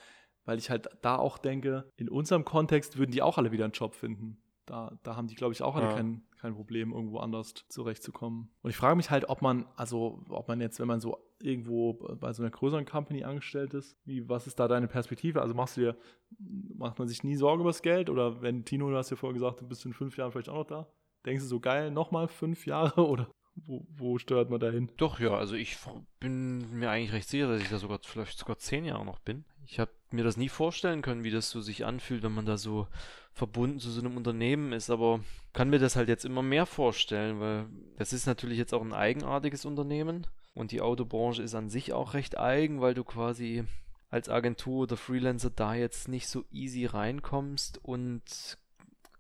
[0.43, 3.73] weil ich halt da auch denke, in unserem Kontext würden die auch alle wieder einen
[3.73, 4.41] Job finden.
[4.65, 5.93] Da, da haben die, glaube ich, auch alle ja.
[5.93, 8.49] kein, kein Problem, irgendwo anders zurechtzukommen.
[8.61, 11.93] Und ich frage mich halt, ob man, also ob man jetzt, wenn man so irgendwo
[11.93, 15.41] bei so einer größeren Company angestellt ist, wie, was ist da deine Perspektive?
[15.41, 15.97] Also machst du dir,
[16.39, 18.09] macht man sich nie Sorgen über das Geld?
[18.09, 20.55] Oder wenn Tino, du hast ja vorher gesagt, du bist in fünf Jahren vielleicht auch
[20.55, 20.87] noch da?
[21.25, 24.89] Denkst du so geil, nochmal fünf Jahre oder wo, wo steuert man dahin?
[24.97, 25.77] Doch, ja, also ich
[26.19, 29.45] bin mir eigentlich recht sicher, dass ich da sogar vielleicht sogar zehn Jahre noch bin.
[29.65, 32.57] Ich habe mir das nie vorstellen können, wie das so sich anfühlt, wenn man da
[32.57, 32.87] so
[33.33, 35.21] verbunden zu so einem Unternehmen ist, aber
[35.53, 37.65] kann mir das halt jetzt immer mehr vorstellen, weil
[37.97, 42.13] das ist natürlich jetzt auch ein eigenartiges Unternehmen und die Autobranche ist an sich auch
[42.13, 43.63] recht eigen, weil du quasi
[44.09, 48.57] als Agentur oder Freelancer da jetzt nicht so easy reinkommst und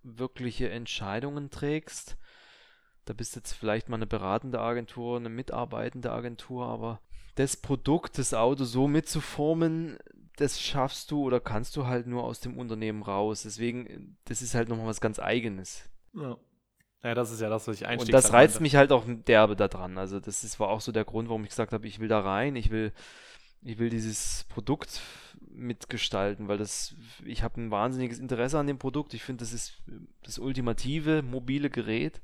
[0.03, 2.17] wirkliche Entscheidungen trägst.
[3.05, 7.01] Da bist jetzt vielleicht mal eine beratende Agentur, eine mitarbeitende Agentur, aber
[7.35, 9.97] das Produkt, das Auto so mitzuformen,
[10.37, 13.43] das schaffst du oder kannst du halt nur aus dem Unternehmen raus.
[13.43, 15.89] Deswegen, das ist halt nochmal was ganz Eigenes.
[16.13, 16.37] Ja.
[17.03, 18.63] Ja, das ist ja das, was ich einstiegs Und das reizt meinte.
[18.63, 19.97] mich halt auch derbe daran.
[19.97, 22.19] Also das ist, war auch so der Grund, warum ich gesagt habe, ich will da
[22.19, 22.93] rein, ich will,
[23.63, 25.01] ich will dieses Produkt
[25.49, 29.13] mitgestalten, weil das, ich habe ein wahnsinniges Interesse an dem Produkt.
[29.15, 29.81] Ich finde, das ist
[30.23, 32.21] das ultimative mobile Gerät.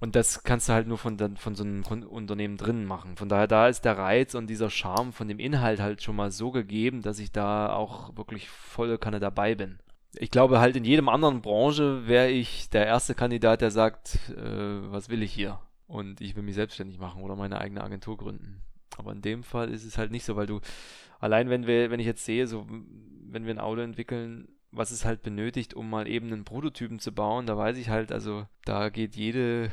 [0.00, 3.16] Und das kannst du halt nur von, von so einem Unternehmen drinnen machen.
[3.16, 6.30] Von daher, da ist der Reiz und dieser Charme von dem Inhalt halt schon mal
[6.30, 9.78] so gegeben, dass ich da auch wirklich volle Kanne dabei bin.
[10.14, 14.90] Ich glaube halt in jedem anderen Branche wäre ich der erste Kandidat, der sagt, äh,
[14.90, 15.60] was will ich hier?
[15.86, 18.62] Und ich will mich selbstständig machen oder meine eigene Agentur gründen.
[18.96, 20.60] Aber in dem Fall ist es halt nicht so, weil du,
[21.20, 25.04] allein wenn wir, wenn ich jetzt sehe, so, wenn wir ein Auto entwickeln, was es
[25.04, 28.88] halt benötigt, um mal eben einen Prototypen zu bauen, da weiß ich halt, also da
[28.88, 29.70] geht jede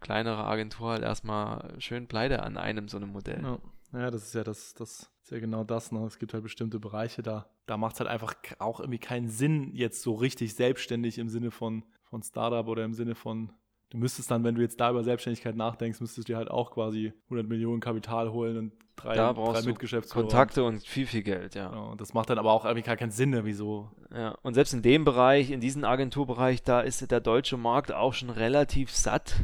[0.00, 3.40] kleinere Agentur halt erstmal schön pleite an einem so einem Modell.
[3.42, 3.58] Ja.
[3.92, 5.92] ja, das ist ja das, das ist ja genau das.
[5.92, 6.04] Ne?
[6.04, 9.70] Es gibt halt bestimmte Bereiche, da, da macht es halt einfach auch irgendwie keinen Sinn,
[9.74, 13.52] jetzt so richtig selbstständig im Sinne von, von Startup oder im Sinne von
[13.92, 16.70] du müsstest dann, wenn du jetzt da über Selbstständigkeit nachdenkst, müsstest du dir halt auch
[16.70, 20.22] quasi 100 Millionen Kapital holen und drei, da drei Mitgeschäftsführer.
[20.22, 21.70] Kontakte und viel, viel Geld, ja.
[21.70, 21.78] ja.
[21.78, 23.90] Und das macht dann aber auch irgendwie gar keinen Sinn, wieso.
[24.14, 28.14] Ja, und selbst in dem Bereich, in diesem Agenturbereich, da ist der deutsche Markt auch
[28.14, 29.36] schon relativ satt,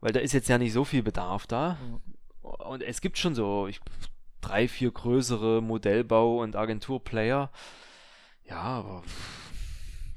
[0.00, 1.78] weil da ist jetzt ja nicht so viel Bedarf da.
[2.42, 3.80] Und es gibt schon so ich,
[4.40, 7.52] drei, vier größere Modellbau- und Agenturplayer.
[8.42, 9.04] Ja, aber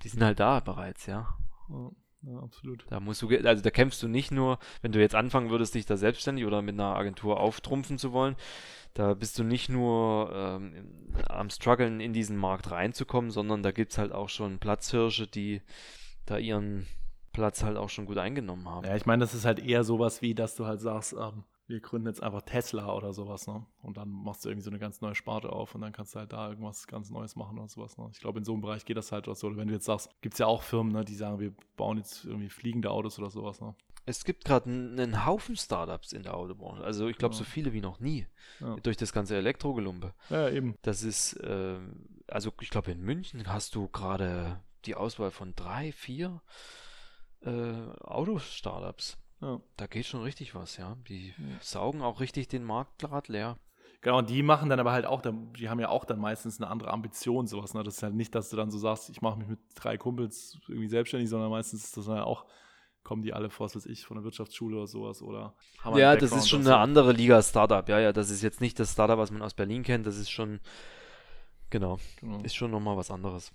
[0.04, 1.38] die sind halt da bereits, ja.
[1.70, 1.92] ja.
[2.24, 2.86] Ja, absolut.
[2.90, 5.86] Da musst du, also da kämpfst du nicht nur, wenn du jetzt anfangen würdest, dich
[5.86, 8.36] da selbstständig oder mit einer Agentur auftrumpfen zu wollen,
[8.94, 10.74] da bist du nicht nur ähm,
[11.28, 15.62] am struggeln in diesen Markt reinzukommen, sondern da gibt es halt auch schon Platzhirsche, die
[16.26, 16.88] da ihren
[17.32, 18.88] Platz halt auch schon gut eingenommen haben.
[18.88, 21.82] Ja, ich meine, das ist halt eher sowas wie, dass du halt sagst, ähm, wir
[21.82, 23.66] gründen jetzt einfach Tesla oder sowas, ne?
[23.82, 26.20] Und dann machst du irgendwie so eine ganz neue Sparte auf und dann kannst du
[26.20, 28.10] halt da irgendwas ganz Neues machen oder sowas, ne?
[28.12, 29.48] Ich glaube, in so einem Bereich geht das halt auch so.
[29.48, 31.98] Oder wenn du jetzt sagst, gibt es ja auch Firmen, ne, die sagen, wir bauen
[31.98, 33.76] jetzt irgendwie fliegende Autos oder sowas, ne?
[34.06, 36.82] Es gibt gerade einen Haufen Startups in der Autobranche.
[36.82, 37.40] Also ich glaube, ja.
[37.40, 38.26] so viele wie noch nie.
[38.62, 38.78] Ja.
[38.78, 40.14] Durch das ganze Elektrogelumpe.
[40.30, 40.78] Ja, eben.
[40.82, 41.78] Das ist, äh,
[42.28, 46.42] also ich glaube, in München hast du gerade die Auswahl von drei, vier
[47.42, 47.50] äh,
[48.00, 49.18] Autostartups.
[49.42, 49.60] Ja.
[49.76, 50.98] Da geht schon richtig was, ja.
[51.08, 53.58] Die saugen auch richtig den Markt gerade leer.
[54.02, 56.70] Genau, und die machen dann aber halt auch, die haben ja auch dann meistens eine
[56.70, 57.74] andere Ambition, sowas.
[57.74, 57.84] Ne?
[57.84, 60.60] Das ist halt nicht, dass du dann so sagst, ich mache mich mit drei Kumpels
[60.68, 62.46] irgendwie selbstständig, sondern meistens ist das dann auch,
[63.04, 65.56] kommen die alle, was weiß ich, von der Wirtschaftsschule oder sowas oder
[65.96, 68.14] Ja, das ist schon eine andere Liga Startup, ja, ja.
[68.14, 70.60] Das ist jetzt nicht das Startup, was man aus Berlin kennt, das ist schon,
[71.70, 72.42] genau, genau.
[72.42, 73.52] ist schon nochmal was anderes.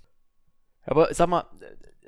[0.85, 1.45] Aber sag mal,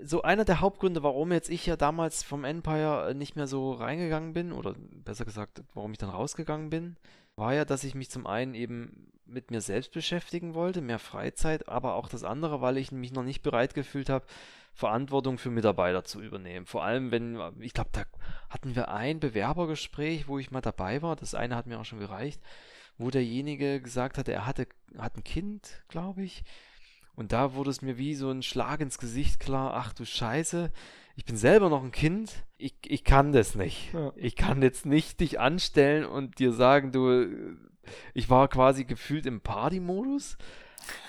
[0.02, 3.72] so einer der Hauptgründe, warum jetzt ich ja damals vom Empire äh, nicht mehr so
[3.72, 6.96] reingegangen bin, oder besser gesagt, warum ich dann rausgegangen bin,
[7.36, 11.68] war ja, dass ich mich zum einen eben mit mir selbst beschäftigen wollte, mehr Freizeit,
[11.68, 14.26] aber auch das andere, weil ich mich noch nicht bereit gefühlt habe,
[14.74, 16.66] Verantwortung für Mitarbeiter zu übernehmen.
[16.66, 18.02] Vor allem, wenn, ich glaube, da
[18.50, 22.00] hatten wir ein Bewerbergespräch, wo ich mal dabei war, das eine hat mir auch schon
[22.00, 22.40] gereicht,
[22.98, 24.66] wo derjenige gesagt hat, er hatte,
[24.98, 26.44] hat ein Kind, glaube ich,
[27.16, 30.70] und da wurde es mir wie so ein Schlag ins Gesicht klar, ach du Scheiße,
[31.16, 33.92] ich bin selber noch ein Kind, ich, ich kann das nicht.
[33.92, 34.12] Ja.
[34.16, 37.56] Ich kann jetzt nicht dich anstellen und dir sagen, du,
[38.14, 40.36] ich war quasi gefühlt im Party-Modus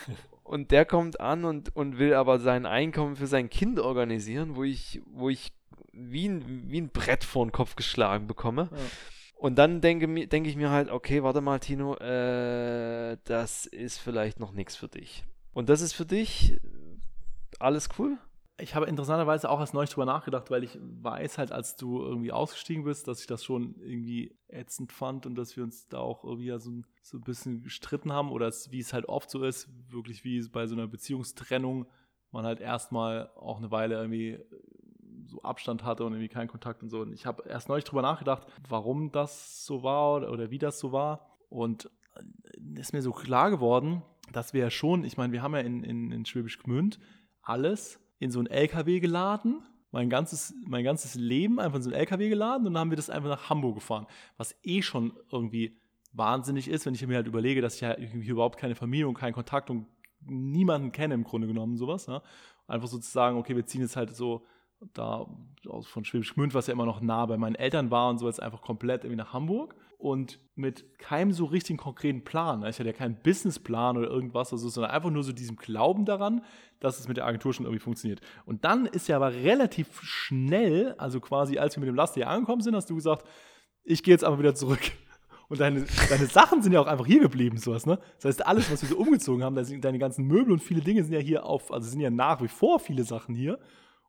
[0.44, 4.64] und der kommt an und, und will aber sein Einkommen für sein Kind organisieren, wo
[4.64, 5.54] ich, wo ich
[5.92, 8.70] wie ein, wie ein Brett vor den Kopf geschlagen bekomme.
[8.72, 8.78] Ja.
[9.38, 14.40] Und dann denke, denke ich mir halt, okay, warte mal, Tino, äh, das ist vielleicht
[14.40, 15.26] noch nichts für dich.
[15.56, 16.60] Und das ist für dich
[17.60, 18.18] alles cool?
[18.60, 22.34] Ich habe interessanterweise auch erst neulich drüber nachgedacht, weil ich weiß halt, als du irgendwie
[22.34, 26.26] ausgestiegen bist, dass ich das schon irgendwie ätzend fand und dass wir uns da auch
[26.26, 30.26] irgendwie so so ein bisschen gestritten haben oder wie es halt oft so ist, wirklich
[30.26, 31.88] wie bei so einer Beziehungstrennung,
[32.32, 34.40] man halt erstmal auch eine Weile irgendwie
[35.26, 37.00] so Abstand hatte und irgendwie keinen Kontakt und so.
[37.00, 40.80] Und ich habe erst neulich drüber nachgedacht, warum das so war oder, oder wie das
[40.80, 41.30] so war.
[41.50, 41.90] Und
[42.76, 45.84] ist mir so klar geworden, dass wir ja schon, ich meine, wir haben ja in,
[45.84, 47.00] in, in Schwäbisch Gmünd
[47.42, 49.62] alles in so einen LKW geladen,
[49.92, 52.98] mein ganzes, mein ganzes Leben einfach in so einen LKW geladen und dann haben wir
[52.98, 54.08] das einfach nach Hamburg gefahren,
[54.38, 55.80] was eh schon irgendwie
[56.12, 59.16] wahnsinnig ist, wenn ich mir halt überlege, dass ich ja hier überhaupt keine Familie und
[59.16, 59.88] keinen Kontakt und
[60.22, 62.08] niemanden kenne im Grunde genommen sowas.
[62.08, 62.22] Ja?
[62.68, 64.46] Einfach sozusagen, okay, wir ziehen jetzt halt so
[64.94, 65.26] da
[65.84, 68.42] von Schwäbisch Gmünd, was ja immer noch nah bei meinen Eltern war und so jetzt
[68.42, 69.76] einfach komplett irgendwie nach Hamburg
[70.06, 72.60] und mit keinem so richtigen konkreten Plan.
[72.62, 76.46] Ich hatte ja keinen Businessplan oder irgendwas, also, sondern einfach nur so diesem Glauben daran,
[76.80, 78.22] dass es mit der Agentur schon irgendwie funktioniert.
[78.46, 82.30] Und dann ist ja aber relativ schnell, also quasi als wir mit dem Last hier
[82.30, 83.28] angekommen sind, hast du gesagt,
[83.84, 84.92] ich gehe jetzt einfach wieder zurück.
[85.50, 88.00] Und deine, deine Sachen sind ja auch einfach hier geblieben, sowas, ne?
[88.18, 91.14] Das heißt, alles, was wir so umgezogen haben, deine ganzen Möbel und viele Dinge sind
[91.14, 93.60] ja hier auf, also sind ja nach wie vor viele Sachen hier.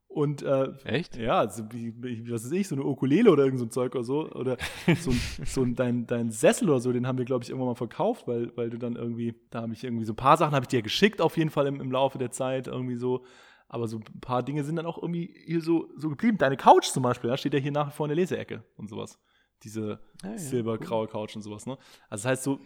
[0.08, 1.16] Und äh, Echt?
[1.16, 1.92] Ja, also wie,
[2.30, 4.30] was weiß ich, so eine Ukulele oder irgend so ein Zeug oder so.
[4.32, 4.56] Oder
[4.98, 5.12] so,
[5.44, 8.26] so ein, dein, dein Sessel oder so, den haben wir, glaube ich, irgendwann mal verkauft,
[8.26, 10.68] weil, weil du dann irgendwie, da habe ich irgendwie so ein paar Sachen habe ich
[10.68, 13.24] dir geschickt, auf jeden Fall im, im Laufe der Zeit, irgendwie so.
[13.68, 16.38] Aber so ein paar Dinge sind dann auch irgendwie hier so, so geblieben.
[16.38, 18.88] Deine Couch zum Beispiel, ja, steht ja hier nach wie vor in der Leseecke und
[18.88, 19.18] sowas.
[19.64, 21.08] Diese ah, ja, silbergraue cool.
[21.08, 21.76] Couch und sowas, ne?
[22.08, 22.60] Also das heißt, so,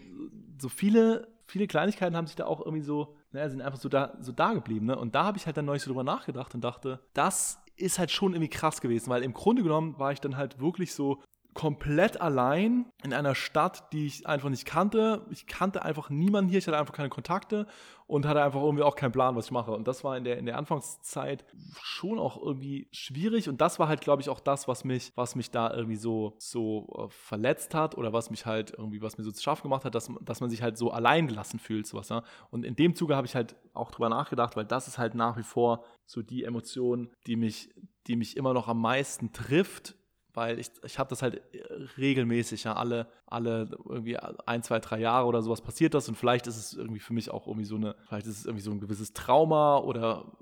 [0.60, 4.16] so viele, viele Kleinigkeiten haben sich da auch irgendwie so ne, sind einfach so da,
[4.20, 4.86] so da geblieben.
[4.86, 4.98] Ne?
[4.98, 8.10] Und da habe ich halt dann neulich so drüber nachgedacht und dachte, das ist halt
[8.10, 11.22] schon irgendwie krass gewesen, weil im Grunde genommen war ich dann halt wirklich so
[11.54, 15.26] komplett allein in einer Stadt, die ich einfach nicht kannte.
[15.30, 17.66] Ich kannte einfach niemanden hier, ich hatte einfach keine Kontakte
[18.10, 19.70] und hatte einfach irgendwie auch keinen Plan, was ich mache.
[19.70, 21.44] Und das war in der, in der Anfangszeit
[21.80, 23.48] schon auch irgendwie schwierig.
[23.48, 26.34] Und das war halt, glaube ich, auch das, was mich, was mich da irgendwie so,
[26.36, 29.84] so äh, verletzt hat oder was mich halt irgendwie, was mir so zu schaffen gemacht
[29.84, 32.08] hat, dass, dass man sich halt so allein gelassen fühlt, sowas.
[32.08, 32.24] Ja?
[32.50, 35.36] Und in dem Zuge habe ich halt auch drüber nachgedacht, weil das ist halt nach
[35.36, 37.70] wie vor so die Emotion, die mich,
[38.08, 39.94] die mich immer noch am meisten trifft
[40.34, 41.62] weil ich, ich habe das halt äh,
[41.98, 46.46] regelmäßig, ja, alle, alle irgendwie ein, zwei, drei Jahre oder sowas passiert das und vielleicht
[46.46, 48.80] ist es irgendwie für mich auch irgendwie so eine, vielleicht ist es irgendwie so ein
[48.80, 50.32] gewisses Trauma oder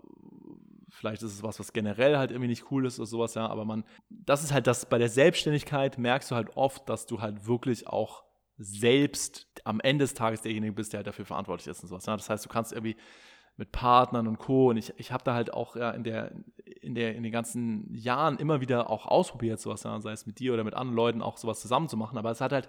[0.91, 3.65] vielleicht ist es was, was generell halt irgendwie nicht cool ist oder sowas, ja, aber
[3.65, 7.47] man, das ist halt das, bei der Selbstständigkeit merkst du halt oft, dass du halt
[7.47, 8.25] wirklich auch
[8.59, 12.07] selbst am Ende des Tages derjenige bist, der halt dafür verantwortlich ist und sowas.
[12.07, 12.17] Ja.
[12.17, 12.97] Das heißt, du kannst irgendwie
[13.59, 14.71] mit Partnern und Co.
[14.71, 16.33] Und ich, ich habe da halt auch ja, in, der,
[16.81, 20.39] in, der, in den ganzen Jahren immer wieder auch ausprobiert, sowas, ja, sei es mit
[20.39, 22.17] dir oder mit anderen Leuten auch sowas zusammen zu machen.
[22.17, 22.69] Aber es hat halt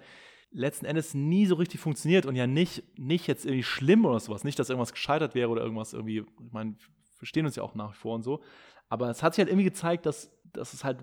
[0.52, 4.44] letzten Endes nie so richtig funktioniert und ja nicht, nicht jetzt irgendwie schlimm oder sowas.
[4.44, 6.76] Nicht, dass irgendwas gescheitert wäre oder irgendwas irgendwie, ich meine,
[7.18, 8.42] verstehen uns ja auch nach wie vor und so.
[8.90, 11.00] Aber es hat sich halt irgendwie gezeigt, dass dass es halt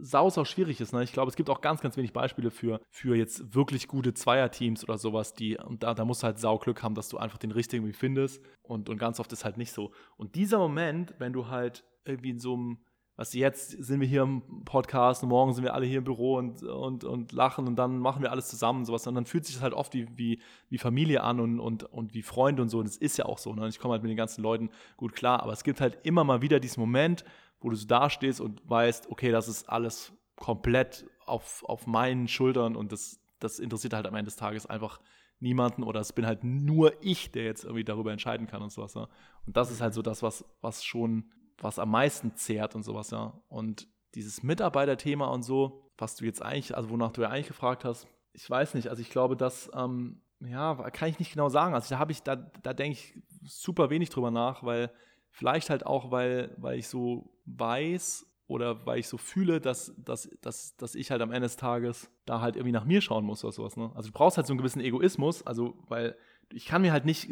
[0.00, 0.92] sau, sau schwierig ist.
[0.92, 1.02] Ne?
[1.02, 4.84] Ich glaube, es gibt auch ganz, ganz wenig Beispiele für, für jetzt wirklich gute Zweierteams
[4.84, 7.38] oder sowas, die, und da, da musst du halt sau Glück haben, dass du einfach
[7.38, 8.42] den richtigen findest.
[8.62, 9.92] Und, und ganz oft ist halt nicht so.
[10.16, 12.78] Und dieser Moment, wenn du halt irgendwie in so einem,
[13.20, 16.38] was jetzt sind wir hier im Podcast und morgen sind wir alle hier im Büro
[16.38, 19.06] und, und, und lachen und dann machen wir alles zusammen und sowas.
[19.06, 20.40] Und dann fühlt sich das halt oft wie, wie,
[20.70, 22.78] wie Familie an und, und, und wie Freunde und so.
[22.78, 23.52] Und das ist ja auch so.
[23.52, 23.68] Ne?
[23.68, 25.42] Ich komme halt mit den ganzen Leuten gut klar.
[25.42, 27.26] Aber es gibt halt immer mal wieder diesen Moment,
[27.60, 32.74] wo du so dastehst und weißt, okay, das ist alles komplett auf, auf meinen Schultern
[32.74, 34.98] und das, das interessiert halt am Ende des Tages einfach
[35.40, 38.94] niemanden oder es bin halt nur ich, der jetzt irgendwie darüber entscheiden kann und sowas.
[38.94, 39.08] Ja.
[39.44, 41.30] Und das ist halt so das, was, was schon,
[41.60, 43.32] was am meisten zehrt und sowas, ja.
[43.48, 47.84] Und dieses Mitarbeiterthema und so, was du jetzt eigentlich, also wonach du ja eigentlich gefragt
[47.84, 51.74] hast, ich weiß nicht, also ich glaube, dass, ähm, ja, kann ich nicht genau sagen.
[51.74, 54.90] Also da habe ich, da, da denke ich super wenig drüber nach, weil
[55.30, 60.28] Vielleicht halt auch, weil, weil ich so weiß oder weil ich so fühle, dass, dass,
[60.40, 63.44] dass, dass ich halt am Ende des Tages da halt irgendwie nach mir schauen muss
[63.44, 63.76] oder sowas.
[63.76, 63.92] Ne?
[63.94, 66.16] Also du brauchst halt so einen gewissen Egoismus, also weil
[66.52, 67.30] ich kann mir halt nicht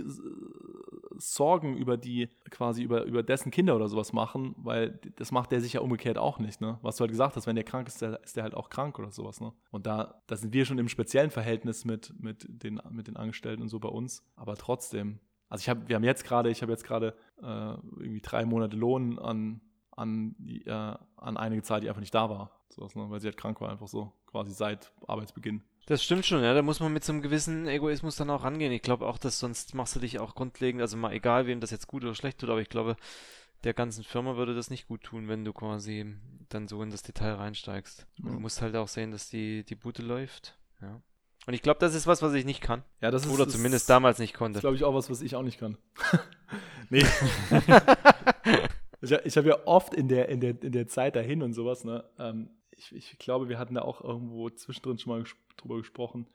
[1.18, 5.60] Sorgen über die, quasi über, über dessen Kinder oder sowas machen, weil das macht der
[5.60, 6.78] sich ja umgekehrt auch nicht, ne?
[6.82, 8.98] Was du halt gesagt hast, wenn der krank ist, der, ist der halt auch krank
[8.98, 9.52] oder sowas, ne?
[9.70, 13.62] Und da, da sind wir schon im speziellen Verhältnis mit, mit, den, mit den Angestellten
[13.62, 16.72] und so bei uns, aber trotzdem, also ich habe, wir haben jetzt gerade, ich habe
[16.72, 19.60] jetzt gerade äh, irgendwie drei Monate Lohn an,
[19.90, 22.52] an, äh, an eine Zeit, die einfach nicht da war.
[22.68, 23.08] Sowas, ne?
[23.10, 25.62] Weil sie halt krank war, einfach so, quasi seit Arbeitsbeginn.
[25.88, 26.52] Das stimmt schon, ja.
[26.52, 28.72] Da muss man mit so einem gewissen Egoismus dann auch rangehen.
[28.72, 31.70] Ich glaube auch, dass sonst machst du dich auch grundlegend, also mal egal, wem das
[31.70, 32.94] jetzt gut oder schlecht tut, aber ich glaube,
[33.64, 36.14] der ganzen Firma würde das nicht gut tun, wenn du quasi
[36.50, 38.06] dann so in das Detail reinsteigst.
[38.18, 38.32] Mhm.
[38.32, 40.58] Du musst halt auch sehen, dass die, die Bude läuft.
[40.82, 41.00] Ja.
[41.46, 42.84] Und ich glaube, das ist was, was ich nicht kann.
[43.00, 44.56] Ja, das ist, Oder zumindest ist, damals nicht konnte.
[44.56, 45.78] Das ist, glaube ich, auch was, was ich auch nicht kann.
[46.90, 47.00] nee.
[49.00, 51.84] ich, ich habe ja oft in der, in, der, in der Zeit dahin und sowas,
[51.84, 55.76] ne, ähm, ich, ich glaube, wir hatten da auch irgendwo zwischendrin schon mal ges drüber
[55.76, 56.26] gesprochen,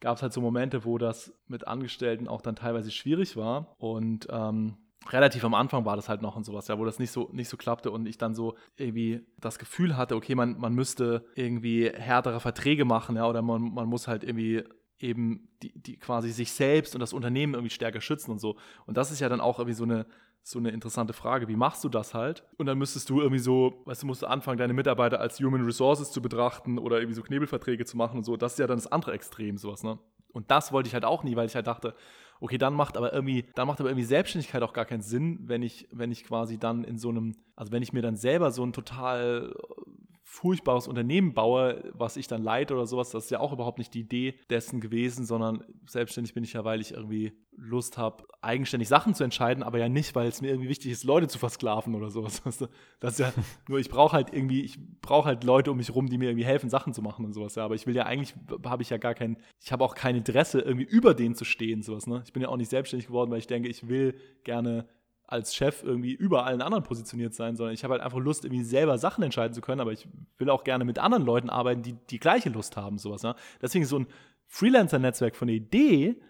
[0.00, 3.74] gab es halt so Momente, wo das mit Angestellten auch dann teilweise schwierig war.
[3.78, 4.76] Und ähm,
[5.10, 7.48] relativ am Anfang war das halt noch und sowas, ja, wo das nicht so, nicht
[7.48, 11.90] so klappte und ich dann so irgendwie das Gefühl hatte, okay, man, man müsste irgendwie
[11.90, 14.64] härtere Verträge machen, ja, oder man, man muss halt irgendwie
[15.00, 18.56] eben die, die quasi sich selbst und das Unternehmen irgendwie stärker schützen und so.
[18.86, 20.06] Und das ist ja dann auch irgendwie so eine,
[20.50, 21.48] so eine interessante Frage.
[21.48, 22.44] Wie machst du das halt?
[22.56, 25.64] Und dann müsstest du irgendwie so, weißt du, musst du anfangen, deine Mitarbeiter als Human
[25.64, 28.36] Resources zu betrachten oder irgendwie so Knebelverträge zu machen und so.
[28.36, 29.98] Das ist ja dann das andere Extrem, sowas, ne?
[30.32, 31.94] Und das wollte ich halt auch nie, weil ich halt dachte,
[32.40, 35.62] okay, dann macht aber irgendwie, dann macht aber irgendwie Selbstständigkeit auch gar keinen Sinn, wenn
[35.62, 38.64] ich, wenn ich quasi dann in so einem, also wenn ich mir dann selber so
[38.64, 39.54] ein total
[40.38, 43.92] furchtbares Unternehmen baue, was ich dann leite oder sowas, das ist ja auch überhaupt nicht
[43.92, 48.86] die Idee dessen gewesen, sondern selbstständig bin ich ja, weil ich irgendwie Lust habe, eigenständig
[48.86, 51.96] Sachen zu entscheiden, aber ja nicht, weil es mir irgendwie wichtig ist, Leute zu versklaven
[51.96, 52.40] oder sowas.
[53.00, 53.32] Das ist ja
[53.68, 56.44] nur, ich brauche halt irgendwie, ich brauche halt Leute um mich rum, die mir irgendwie
[56.44, 57.54] helfen, Sachen zu machen und sowas.
[57.56, 58.34] Ja, aber ich will ja eigentlich,
[58.64, 61.82] habe ich ja gar kein, ich habe auch kein Interesse, irgendwie über denen zu stehen,
[61.82, 62.06] sowas.
[62.06, 62.22] Ne?
[62.24, 64.14] Ich bin ja auch nicht selbstständig geworden, weil ich denke, ich will
[64.44, 64.86] gerne
[65.28, 68.64] als Chef irgendwie über allen anderen positioniert sein, sondern ich habe halt einfach Lust, irgendwie
[68.64, 70.08] selber Sachen entscheiden zu können, aber ich
[70.38, 73.22] will auch gerne mit anderen Leuten arbeiten, die die gleiche Lust haben, sowas.
[73.22, 73.34] Ne?
[73.62, 74.06] Deswegen ist so ein
[74.46, 76.20] Freelancer-Netzwerk von der Idee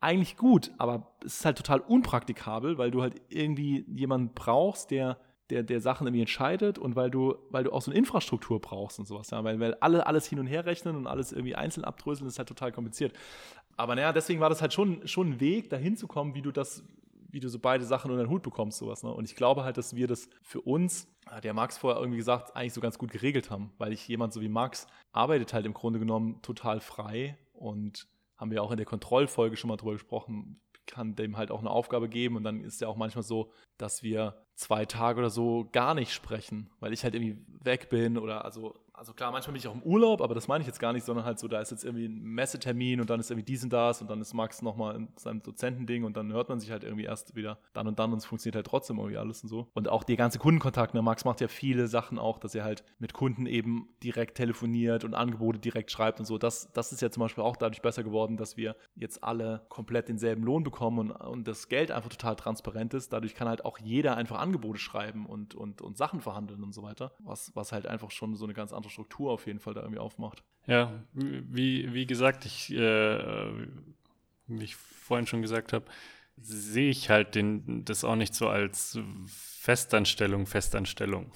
[0.00, 5.18] eigentlich gut, aber es ist halt total unpraktikabel, weil du halt irgendwie jemanden brauchst, der
[5.50, 8.98] der, der Sachen irgendwie entscheidet und weil du, weil du auch so eine Infrastruktur brauchst
[8.98, 11.84] und sowas, ja, weil, weil alle alles hin und her rechnen und alles irgendwie einzeln
[11.84, 13.12] abdröseln, ist halt total kompliziert.
[13.76, 16.50] Aber naja, deswegen war das halt schon, schon ein Weg, dahin zu kommen, wie du
[16.50, 16.82] das,
[17.36, 19.02] wie du so beide Sachen unter den Hut bekommst, sowas.
[19.02, 19.12] Ne?
[19.12, 21.06] Und ich glaube halt, dass wir das für uns,
[21.44, 24.40] der Max vorher irgendwie gesagt, eigentlich so ganz gut geregelt haben, weil ich jemand so
[24.40, 28.08] wie Max arbeitet halt im Grunde genommen total frei und
[28.38, 31.68] haben wir auch in der Kontrollfolge schon mal drüber gesprochen, kann dem halt auch eine
[31.68, 35.68] Aufgabe geben und dann ist ja auch manchmal so, dass wir zwei Tage oder so
[35.72, 39.60] gar nicht sprechen, weil ich halt irgendwie weg bin oder also also klar, manchmal bin
[39.60, 41.60] ich auch im Urlaub, aber das meine ich jetzt gar nicht, sondern halt so, da
[41.60, 44.32] ist jetzt irgendwie ein Messetermin und dann ist irgendwie dies und das und dann ist
[44.32, 47.86] Max nochmal in seinem Dozentending und dann hört man sich halt irgendwie erst wieder dann
[47.86, 49.68] und dann und es funktioniert halt trotzdem irgendwie alles und so.
[49.74, 51.02] Und auch die ganze Kundenkontakt, ne?
[51.02, 55.14] Max macht ja viele Sachen auch, dass er halt mit Kunden eben direkt telefoniert und
[55.14, 56.38] Angebote direkt schreibt und so.
[56.38, 60.08] Das, das ist ja zum Beispiel auch dadurch besser geworden, dass wir jetzt alle komplett
[60.08, 63.12] denselben Lohn bekommen und, und das Geld einfach total transparent ist.
[63.12, 66.82] Dadurch kann halt auch jeder einfach Angebote schreiben und, und, und Sachen verhandeln und so
[66.82, 69.80] weiter, was, was halt einfach schon so eine ganz andere Struktur auf jeden Fall da
[69.80, 70.42] irgendwie aufmacht.
[70.66, 73.52] Ja, wie, wie gesagt, ich, äh,
[74.46, 75.86] wie ich vorhin schon gesagt habe,
[76.36, 81.32] sehe ich halt den, das auch nicht so als Festanstellung, Festanstellung,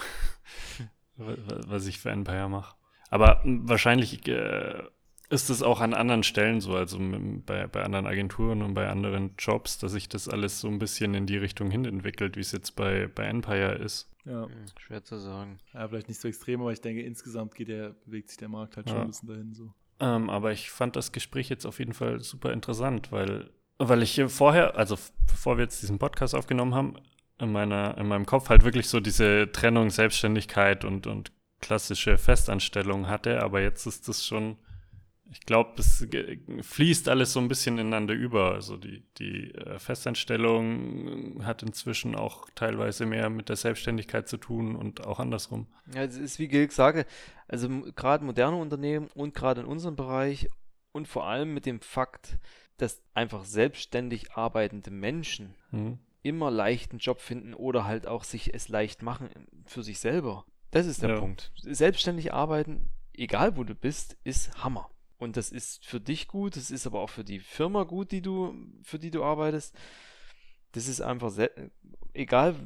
[1.17, 2.77] was ich für Empire mache.
[3.09, 4.83] Aber wahrscheinlich äh,
[5.31, 6.99] ist es auch an anderen Stellen so, also
[7.47, 11.15] bei, bei anderen Agenturen und bei anderen Jobs, dass sich das alles so ein bisschen
[11.15, 14.11] in die Richtung hin entwickelt, wie es jetzt bei, bei Empire ist.
[14.25, 14.47] Ja.
[14.47, 15.59] Hm, schwer zu sagen.
[15.73, 18.77] Ja, vielleicht nicht so extrem, aber ich denke, insgesamt geht der, bewegt sich der Markt
[18.77, 19.05] halt schon ja.
[19.05, 19.73] ein bisschen dahin so.
[20.01, 24.21] Ähm, aber ich fand das Gespräch jetzt auf jeden Fall super interessant, weil, weil ich
[24.27, 26.97] vorher, also bevor wir jetzt diesen Podcast aufgenommen haben,
[27.39, 33.07] in, meiner, in meinem Kopf halt wirklich so diese Trennung Selbstständigkeit und, und klassische Festanstellung
[33.07, 34.57] hatte, aber jetzt ist das schon
[35.33, 36.07] ich glaube, es
[36.63, 38.53] fließt alles so ein bisschen ineinander über.
[38.53, 44.75] Also die, die äh, Festanstellung hat inzwischen auch teilweise mehr mit der Selbstständigkeit zu tun
[44.75, 45.69] und auch andersrum.
[45.95, 47.07] Ja, es ist wie Gilg sage,
[47.47, 50.49] also gerade moderne Unternehmen und gerade in unserem Bereich
[50.93, 52.39] und vor allem mit dem Fakt,
[52.77, 55.99] dass einfach selbstständig arbeitende Menschen mhm.
[56.23, 59.29] immer leichten Job finden oder halt auch sich es leicht machen
[59.67, 60.45] für sich selber.
[60.73, 61.21] Das ist der ja.
[61.21, 61.53] Punkt.
[61.57, 64.91] Selbstständig arbeiten, egal wo du bist, ist Hammer.
[65.21, 68.23] Und das ist für dich gut, das ist aber auch für die Firma gut, die
[68.23, 69.77] du, für die du arbeitest.
[70.73, 71.31] Das ist einfach
[72.15, 72.57] egal,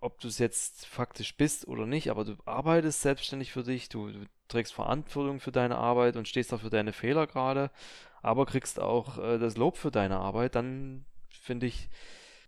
[0.00, 4.10] ob du es jetzt faktisch bist oder nicht, aber du arbeitest selbstständig für dich, du,
[4.10, 7.70] du trägst Verantwortung für deine Arbeit und stehst auch für deine Fehler gerade,
[8.22, 11.90] aber kriegst auch äh, das Lob für deine Arbeit, dann finde ich,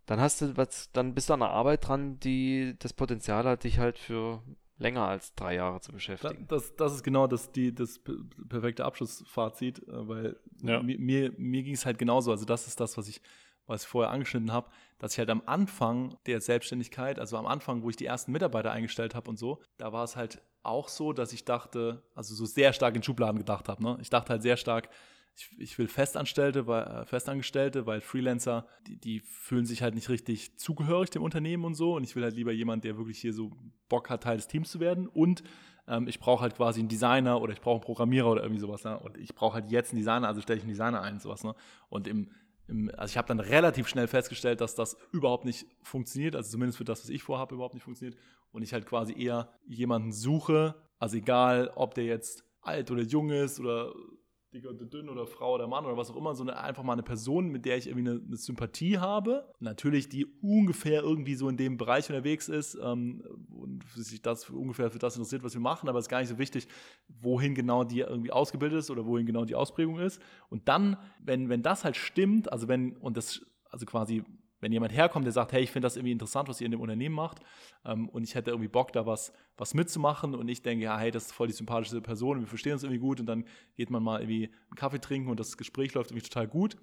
[0.06, 3.64] dann hast du was, dann bist du an einer Arbeit dran, die das Potenzial hat,
[3.64, 4.42] dich halt für
[4.78, 6.46] länger als drei Jahre zu beschäftigen.
[6.48, 8.00] Das, das ist genau das, die, das
[8.48, 10.82] perfekte Abschlussfazit, äh, weil ja.
[10.82, 12.30] mir, mir, mir ging es halt genauso.
[12.30, 13.20] Also das ist das, was ich,
[13.66, 17.82] was ich vorher angeschnitten habe, dass ich halt am Anfang der Selbstständigkeit, also am Anfang,
[17.82, 21.12] wo ich die ersten Mitarbeiter eingestellt habe und so, da war es halt auch so,
[21.12, 23.82] dass ich dachte, also so sehr stark in Schubladen gedacht habe.
[23.82, 23.98] Ne?
[24.00, 24.88] Ich dachte halt sehr stark,
[25.38, 30.08] ich, ich will Festangestellte, weil, äh, Festangestellte, weil Freelancer, die, die fühlen sich halt nicht
[30.08, 31.94] richtig zugehörig dem Unternehmen und so.
[31.94, 33.52] Und ich will halt lieber jemand, der wirklich hier so
[33.88, 35.06] Bock hat, Teil des Teams zu werden.
[35.06, 35.44] Und
[35.86, 38.82] ähm, ich brauche halt quasi einen Designer oder ich brauche einen Programmierer oder irgendwie sowas.
[38.82, 38.98] Ne?
[38.98, 41.44] Und ich brauche halt jetzt einen Designer, also stelle ich einen Designer ein, sowas.
[41.44, 41.54] Ne?
[41.88, 42.30] Und im,
[42.96, 46.84] also ich habe dann relativ schnell festgestellt, dass das überhaupt nicht funktioniert, also zumindest für
[46.84, 48.18] das, was ich vorhabe, überhaupt nicht funktioniert.
[48.50, 53.30] Und ich halt quasi eher jemanden suche, also egal, ob der jetzt alt oder jung
[53.30, 53.92] ist oder
[54.52, 57.02] dick oder dünn oder Frau oder Mann oder was auch immer, sondern einfach mal eine
[57.02, 59.52] Person, mit der ich irgendwie eine, eine Sympathie habe.
[59.60, 64.90] Natürlich, die ungefähr irgendwie so in dem Bereich unterwegs ist ähm, und sich das ungefähr
[64.90, 66.66] für das interessiert, was wir machen, aber es ist gar nicht so wichtig,
[67.20, 70.20] wohin genau die irgendwie ausgebildet ist oder wohin genau die Ausprägung ist.
[70.48, 74.24] Und dann, wenn, wenn das halt stimmt, also wenn, und das, also quasi
[74.60, 76.80] wenn jemand herkommt, der sagt, hey, ich finde das irgendwie interessant, was ihr in dem
[76.80, 77.40] Unternehmen macht
[77.84, 81.10] ähm, und ich hätte irgendwie Bock, da was, was mitzumachen und ich denke, ja, hey,
[81.10, 83.44] das ist voll die sympathische Person, wir verstehen uns irgendwie gut und dann
[83.76, 86.76] geht man mal irgendwie einen Kaffee trinken und das Gespräch läuft irgendwie total gut,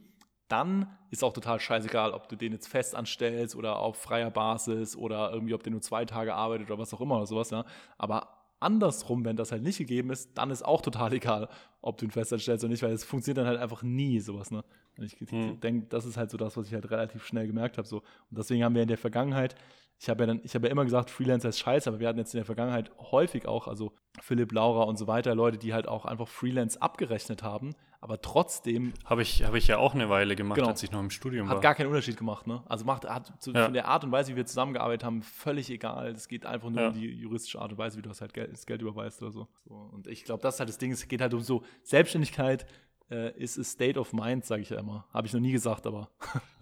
[0.47, 4.95] dann ist auch total scheißegal, ob du den jetzt fest anstellst oder auf freier Basis
[4.95, 7.65] oder irgendwie, ob der nur zwei Tage arbeitet oder was auch immer oder sowas, ja.
[7.97, 8.34] Aber
[8.65, 11.47] andersrum, wenn das halt nicht gegeben ist, dann ist auch total egal,
[11.81, 14.63] ob du ihn festanstellst oder nicht, weil es funktioniert dann halt einfach nie, sowas, ne?
[14.97, 15.59] Und ich Hm.
[15.59, 17.87] denke, das ist halt so das, was ich halt relativ schnell gemerkt habe.
[17.87, 17.97] So.
[17.97, 19.55] Und deswegen haben wir in der Vergangenheit,
[19.99, 22.19] ich habe ja dann, ich habe ja immer gesagt, Freelancer ist scheiße, aber wir hatten
[22.19, 25.87] jetzt in der Vergangenheit häufig auch, also Philipp, Laura und so weiter, Leute, die halt
[25.87, 30.35] auch einfach Freelance abgerechnet haben, aber trotzdem Habe ich, hab ich ja auch eine Weile
[30.35, 30.69] gemacht, Genau.
[30.69, 31.61] als ich noch im Studium hat war.
[31.61, 32.63] gar keinen Unterschied gemacht, ne?
[32.67, 33.65] Also macht, hat zu, Ja.
[33.65, 36.09] von der Art und Weise, wie wir zusammengearbeitet haben, völlig egal.
[36.11, 36.87] Es geht einfach nur Ja.
[36.89, 39.31] um die juristische Art und Weise, wie du das halt Geld, das Geld überweist oder
[39.31, 39.47] so.
[39.67, 39.73] so.
[39.73, 42.65] Und ich glaube, das ist halt das Ding, es geht halt um so, Selbstständigkeit
[43.11, 45.05] äh, ist a state of mind, sage ich ja immer.
[45.13, 46.09] Habe ich noch nie gesagt, aber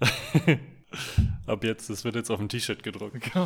[1.47, 3.19] Ab jetzt, das wird jetzt auf ein T-Shirt gedruckt.
[3.33, 3.45] genau.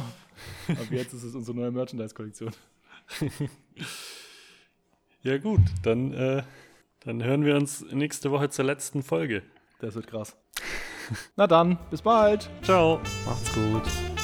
[0.68, 2.52] Ab jetzt ist es unsere neue Merchandise-Kollektion.
[5.24, 6.44] Ja gut, dann, äh,
[7.08, 9.42] dann hören wir uns nächste Woche zur letzten Folge.
[9.80, 10.36] Das wird krass.
[11.38, 12.50] Na dann, bis bald.
[12.64, 13.00] Ciao.
[13.26, 14.17] Macht's gut.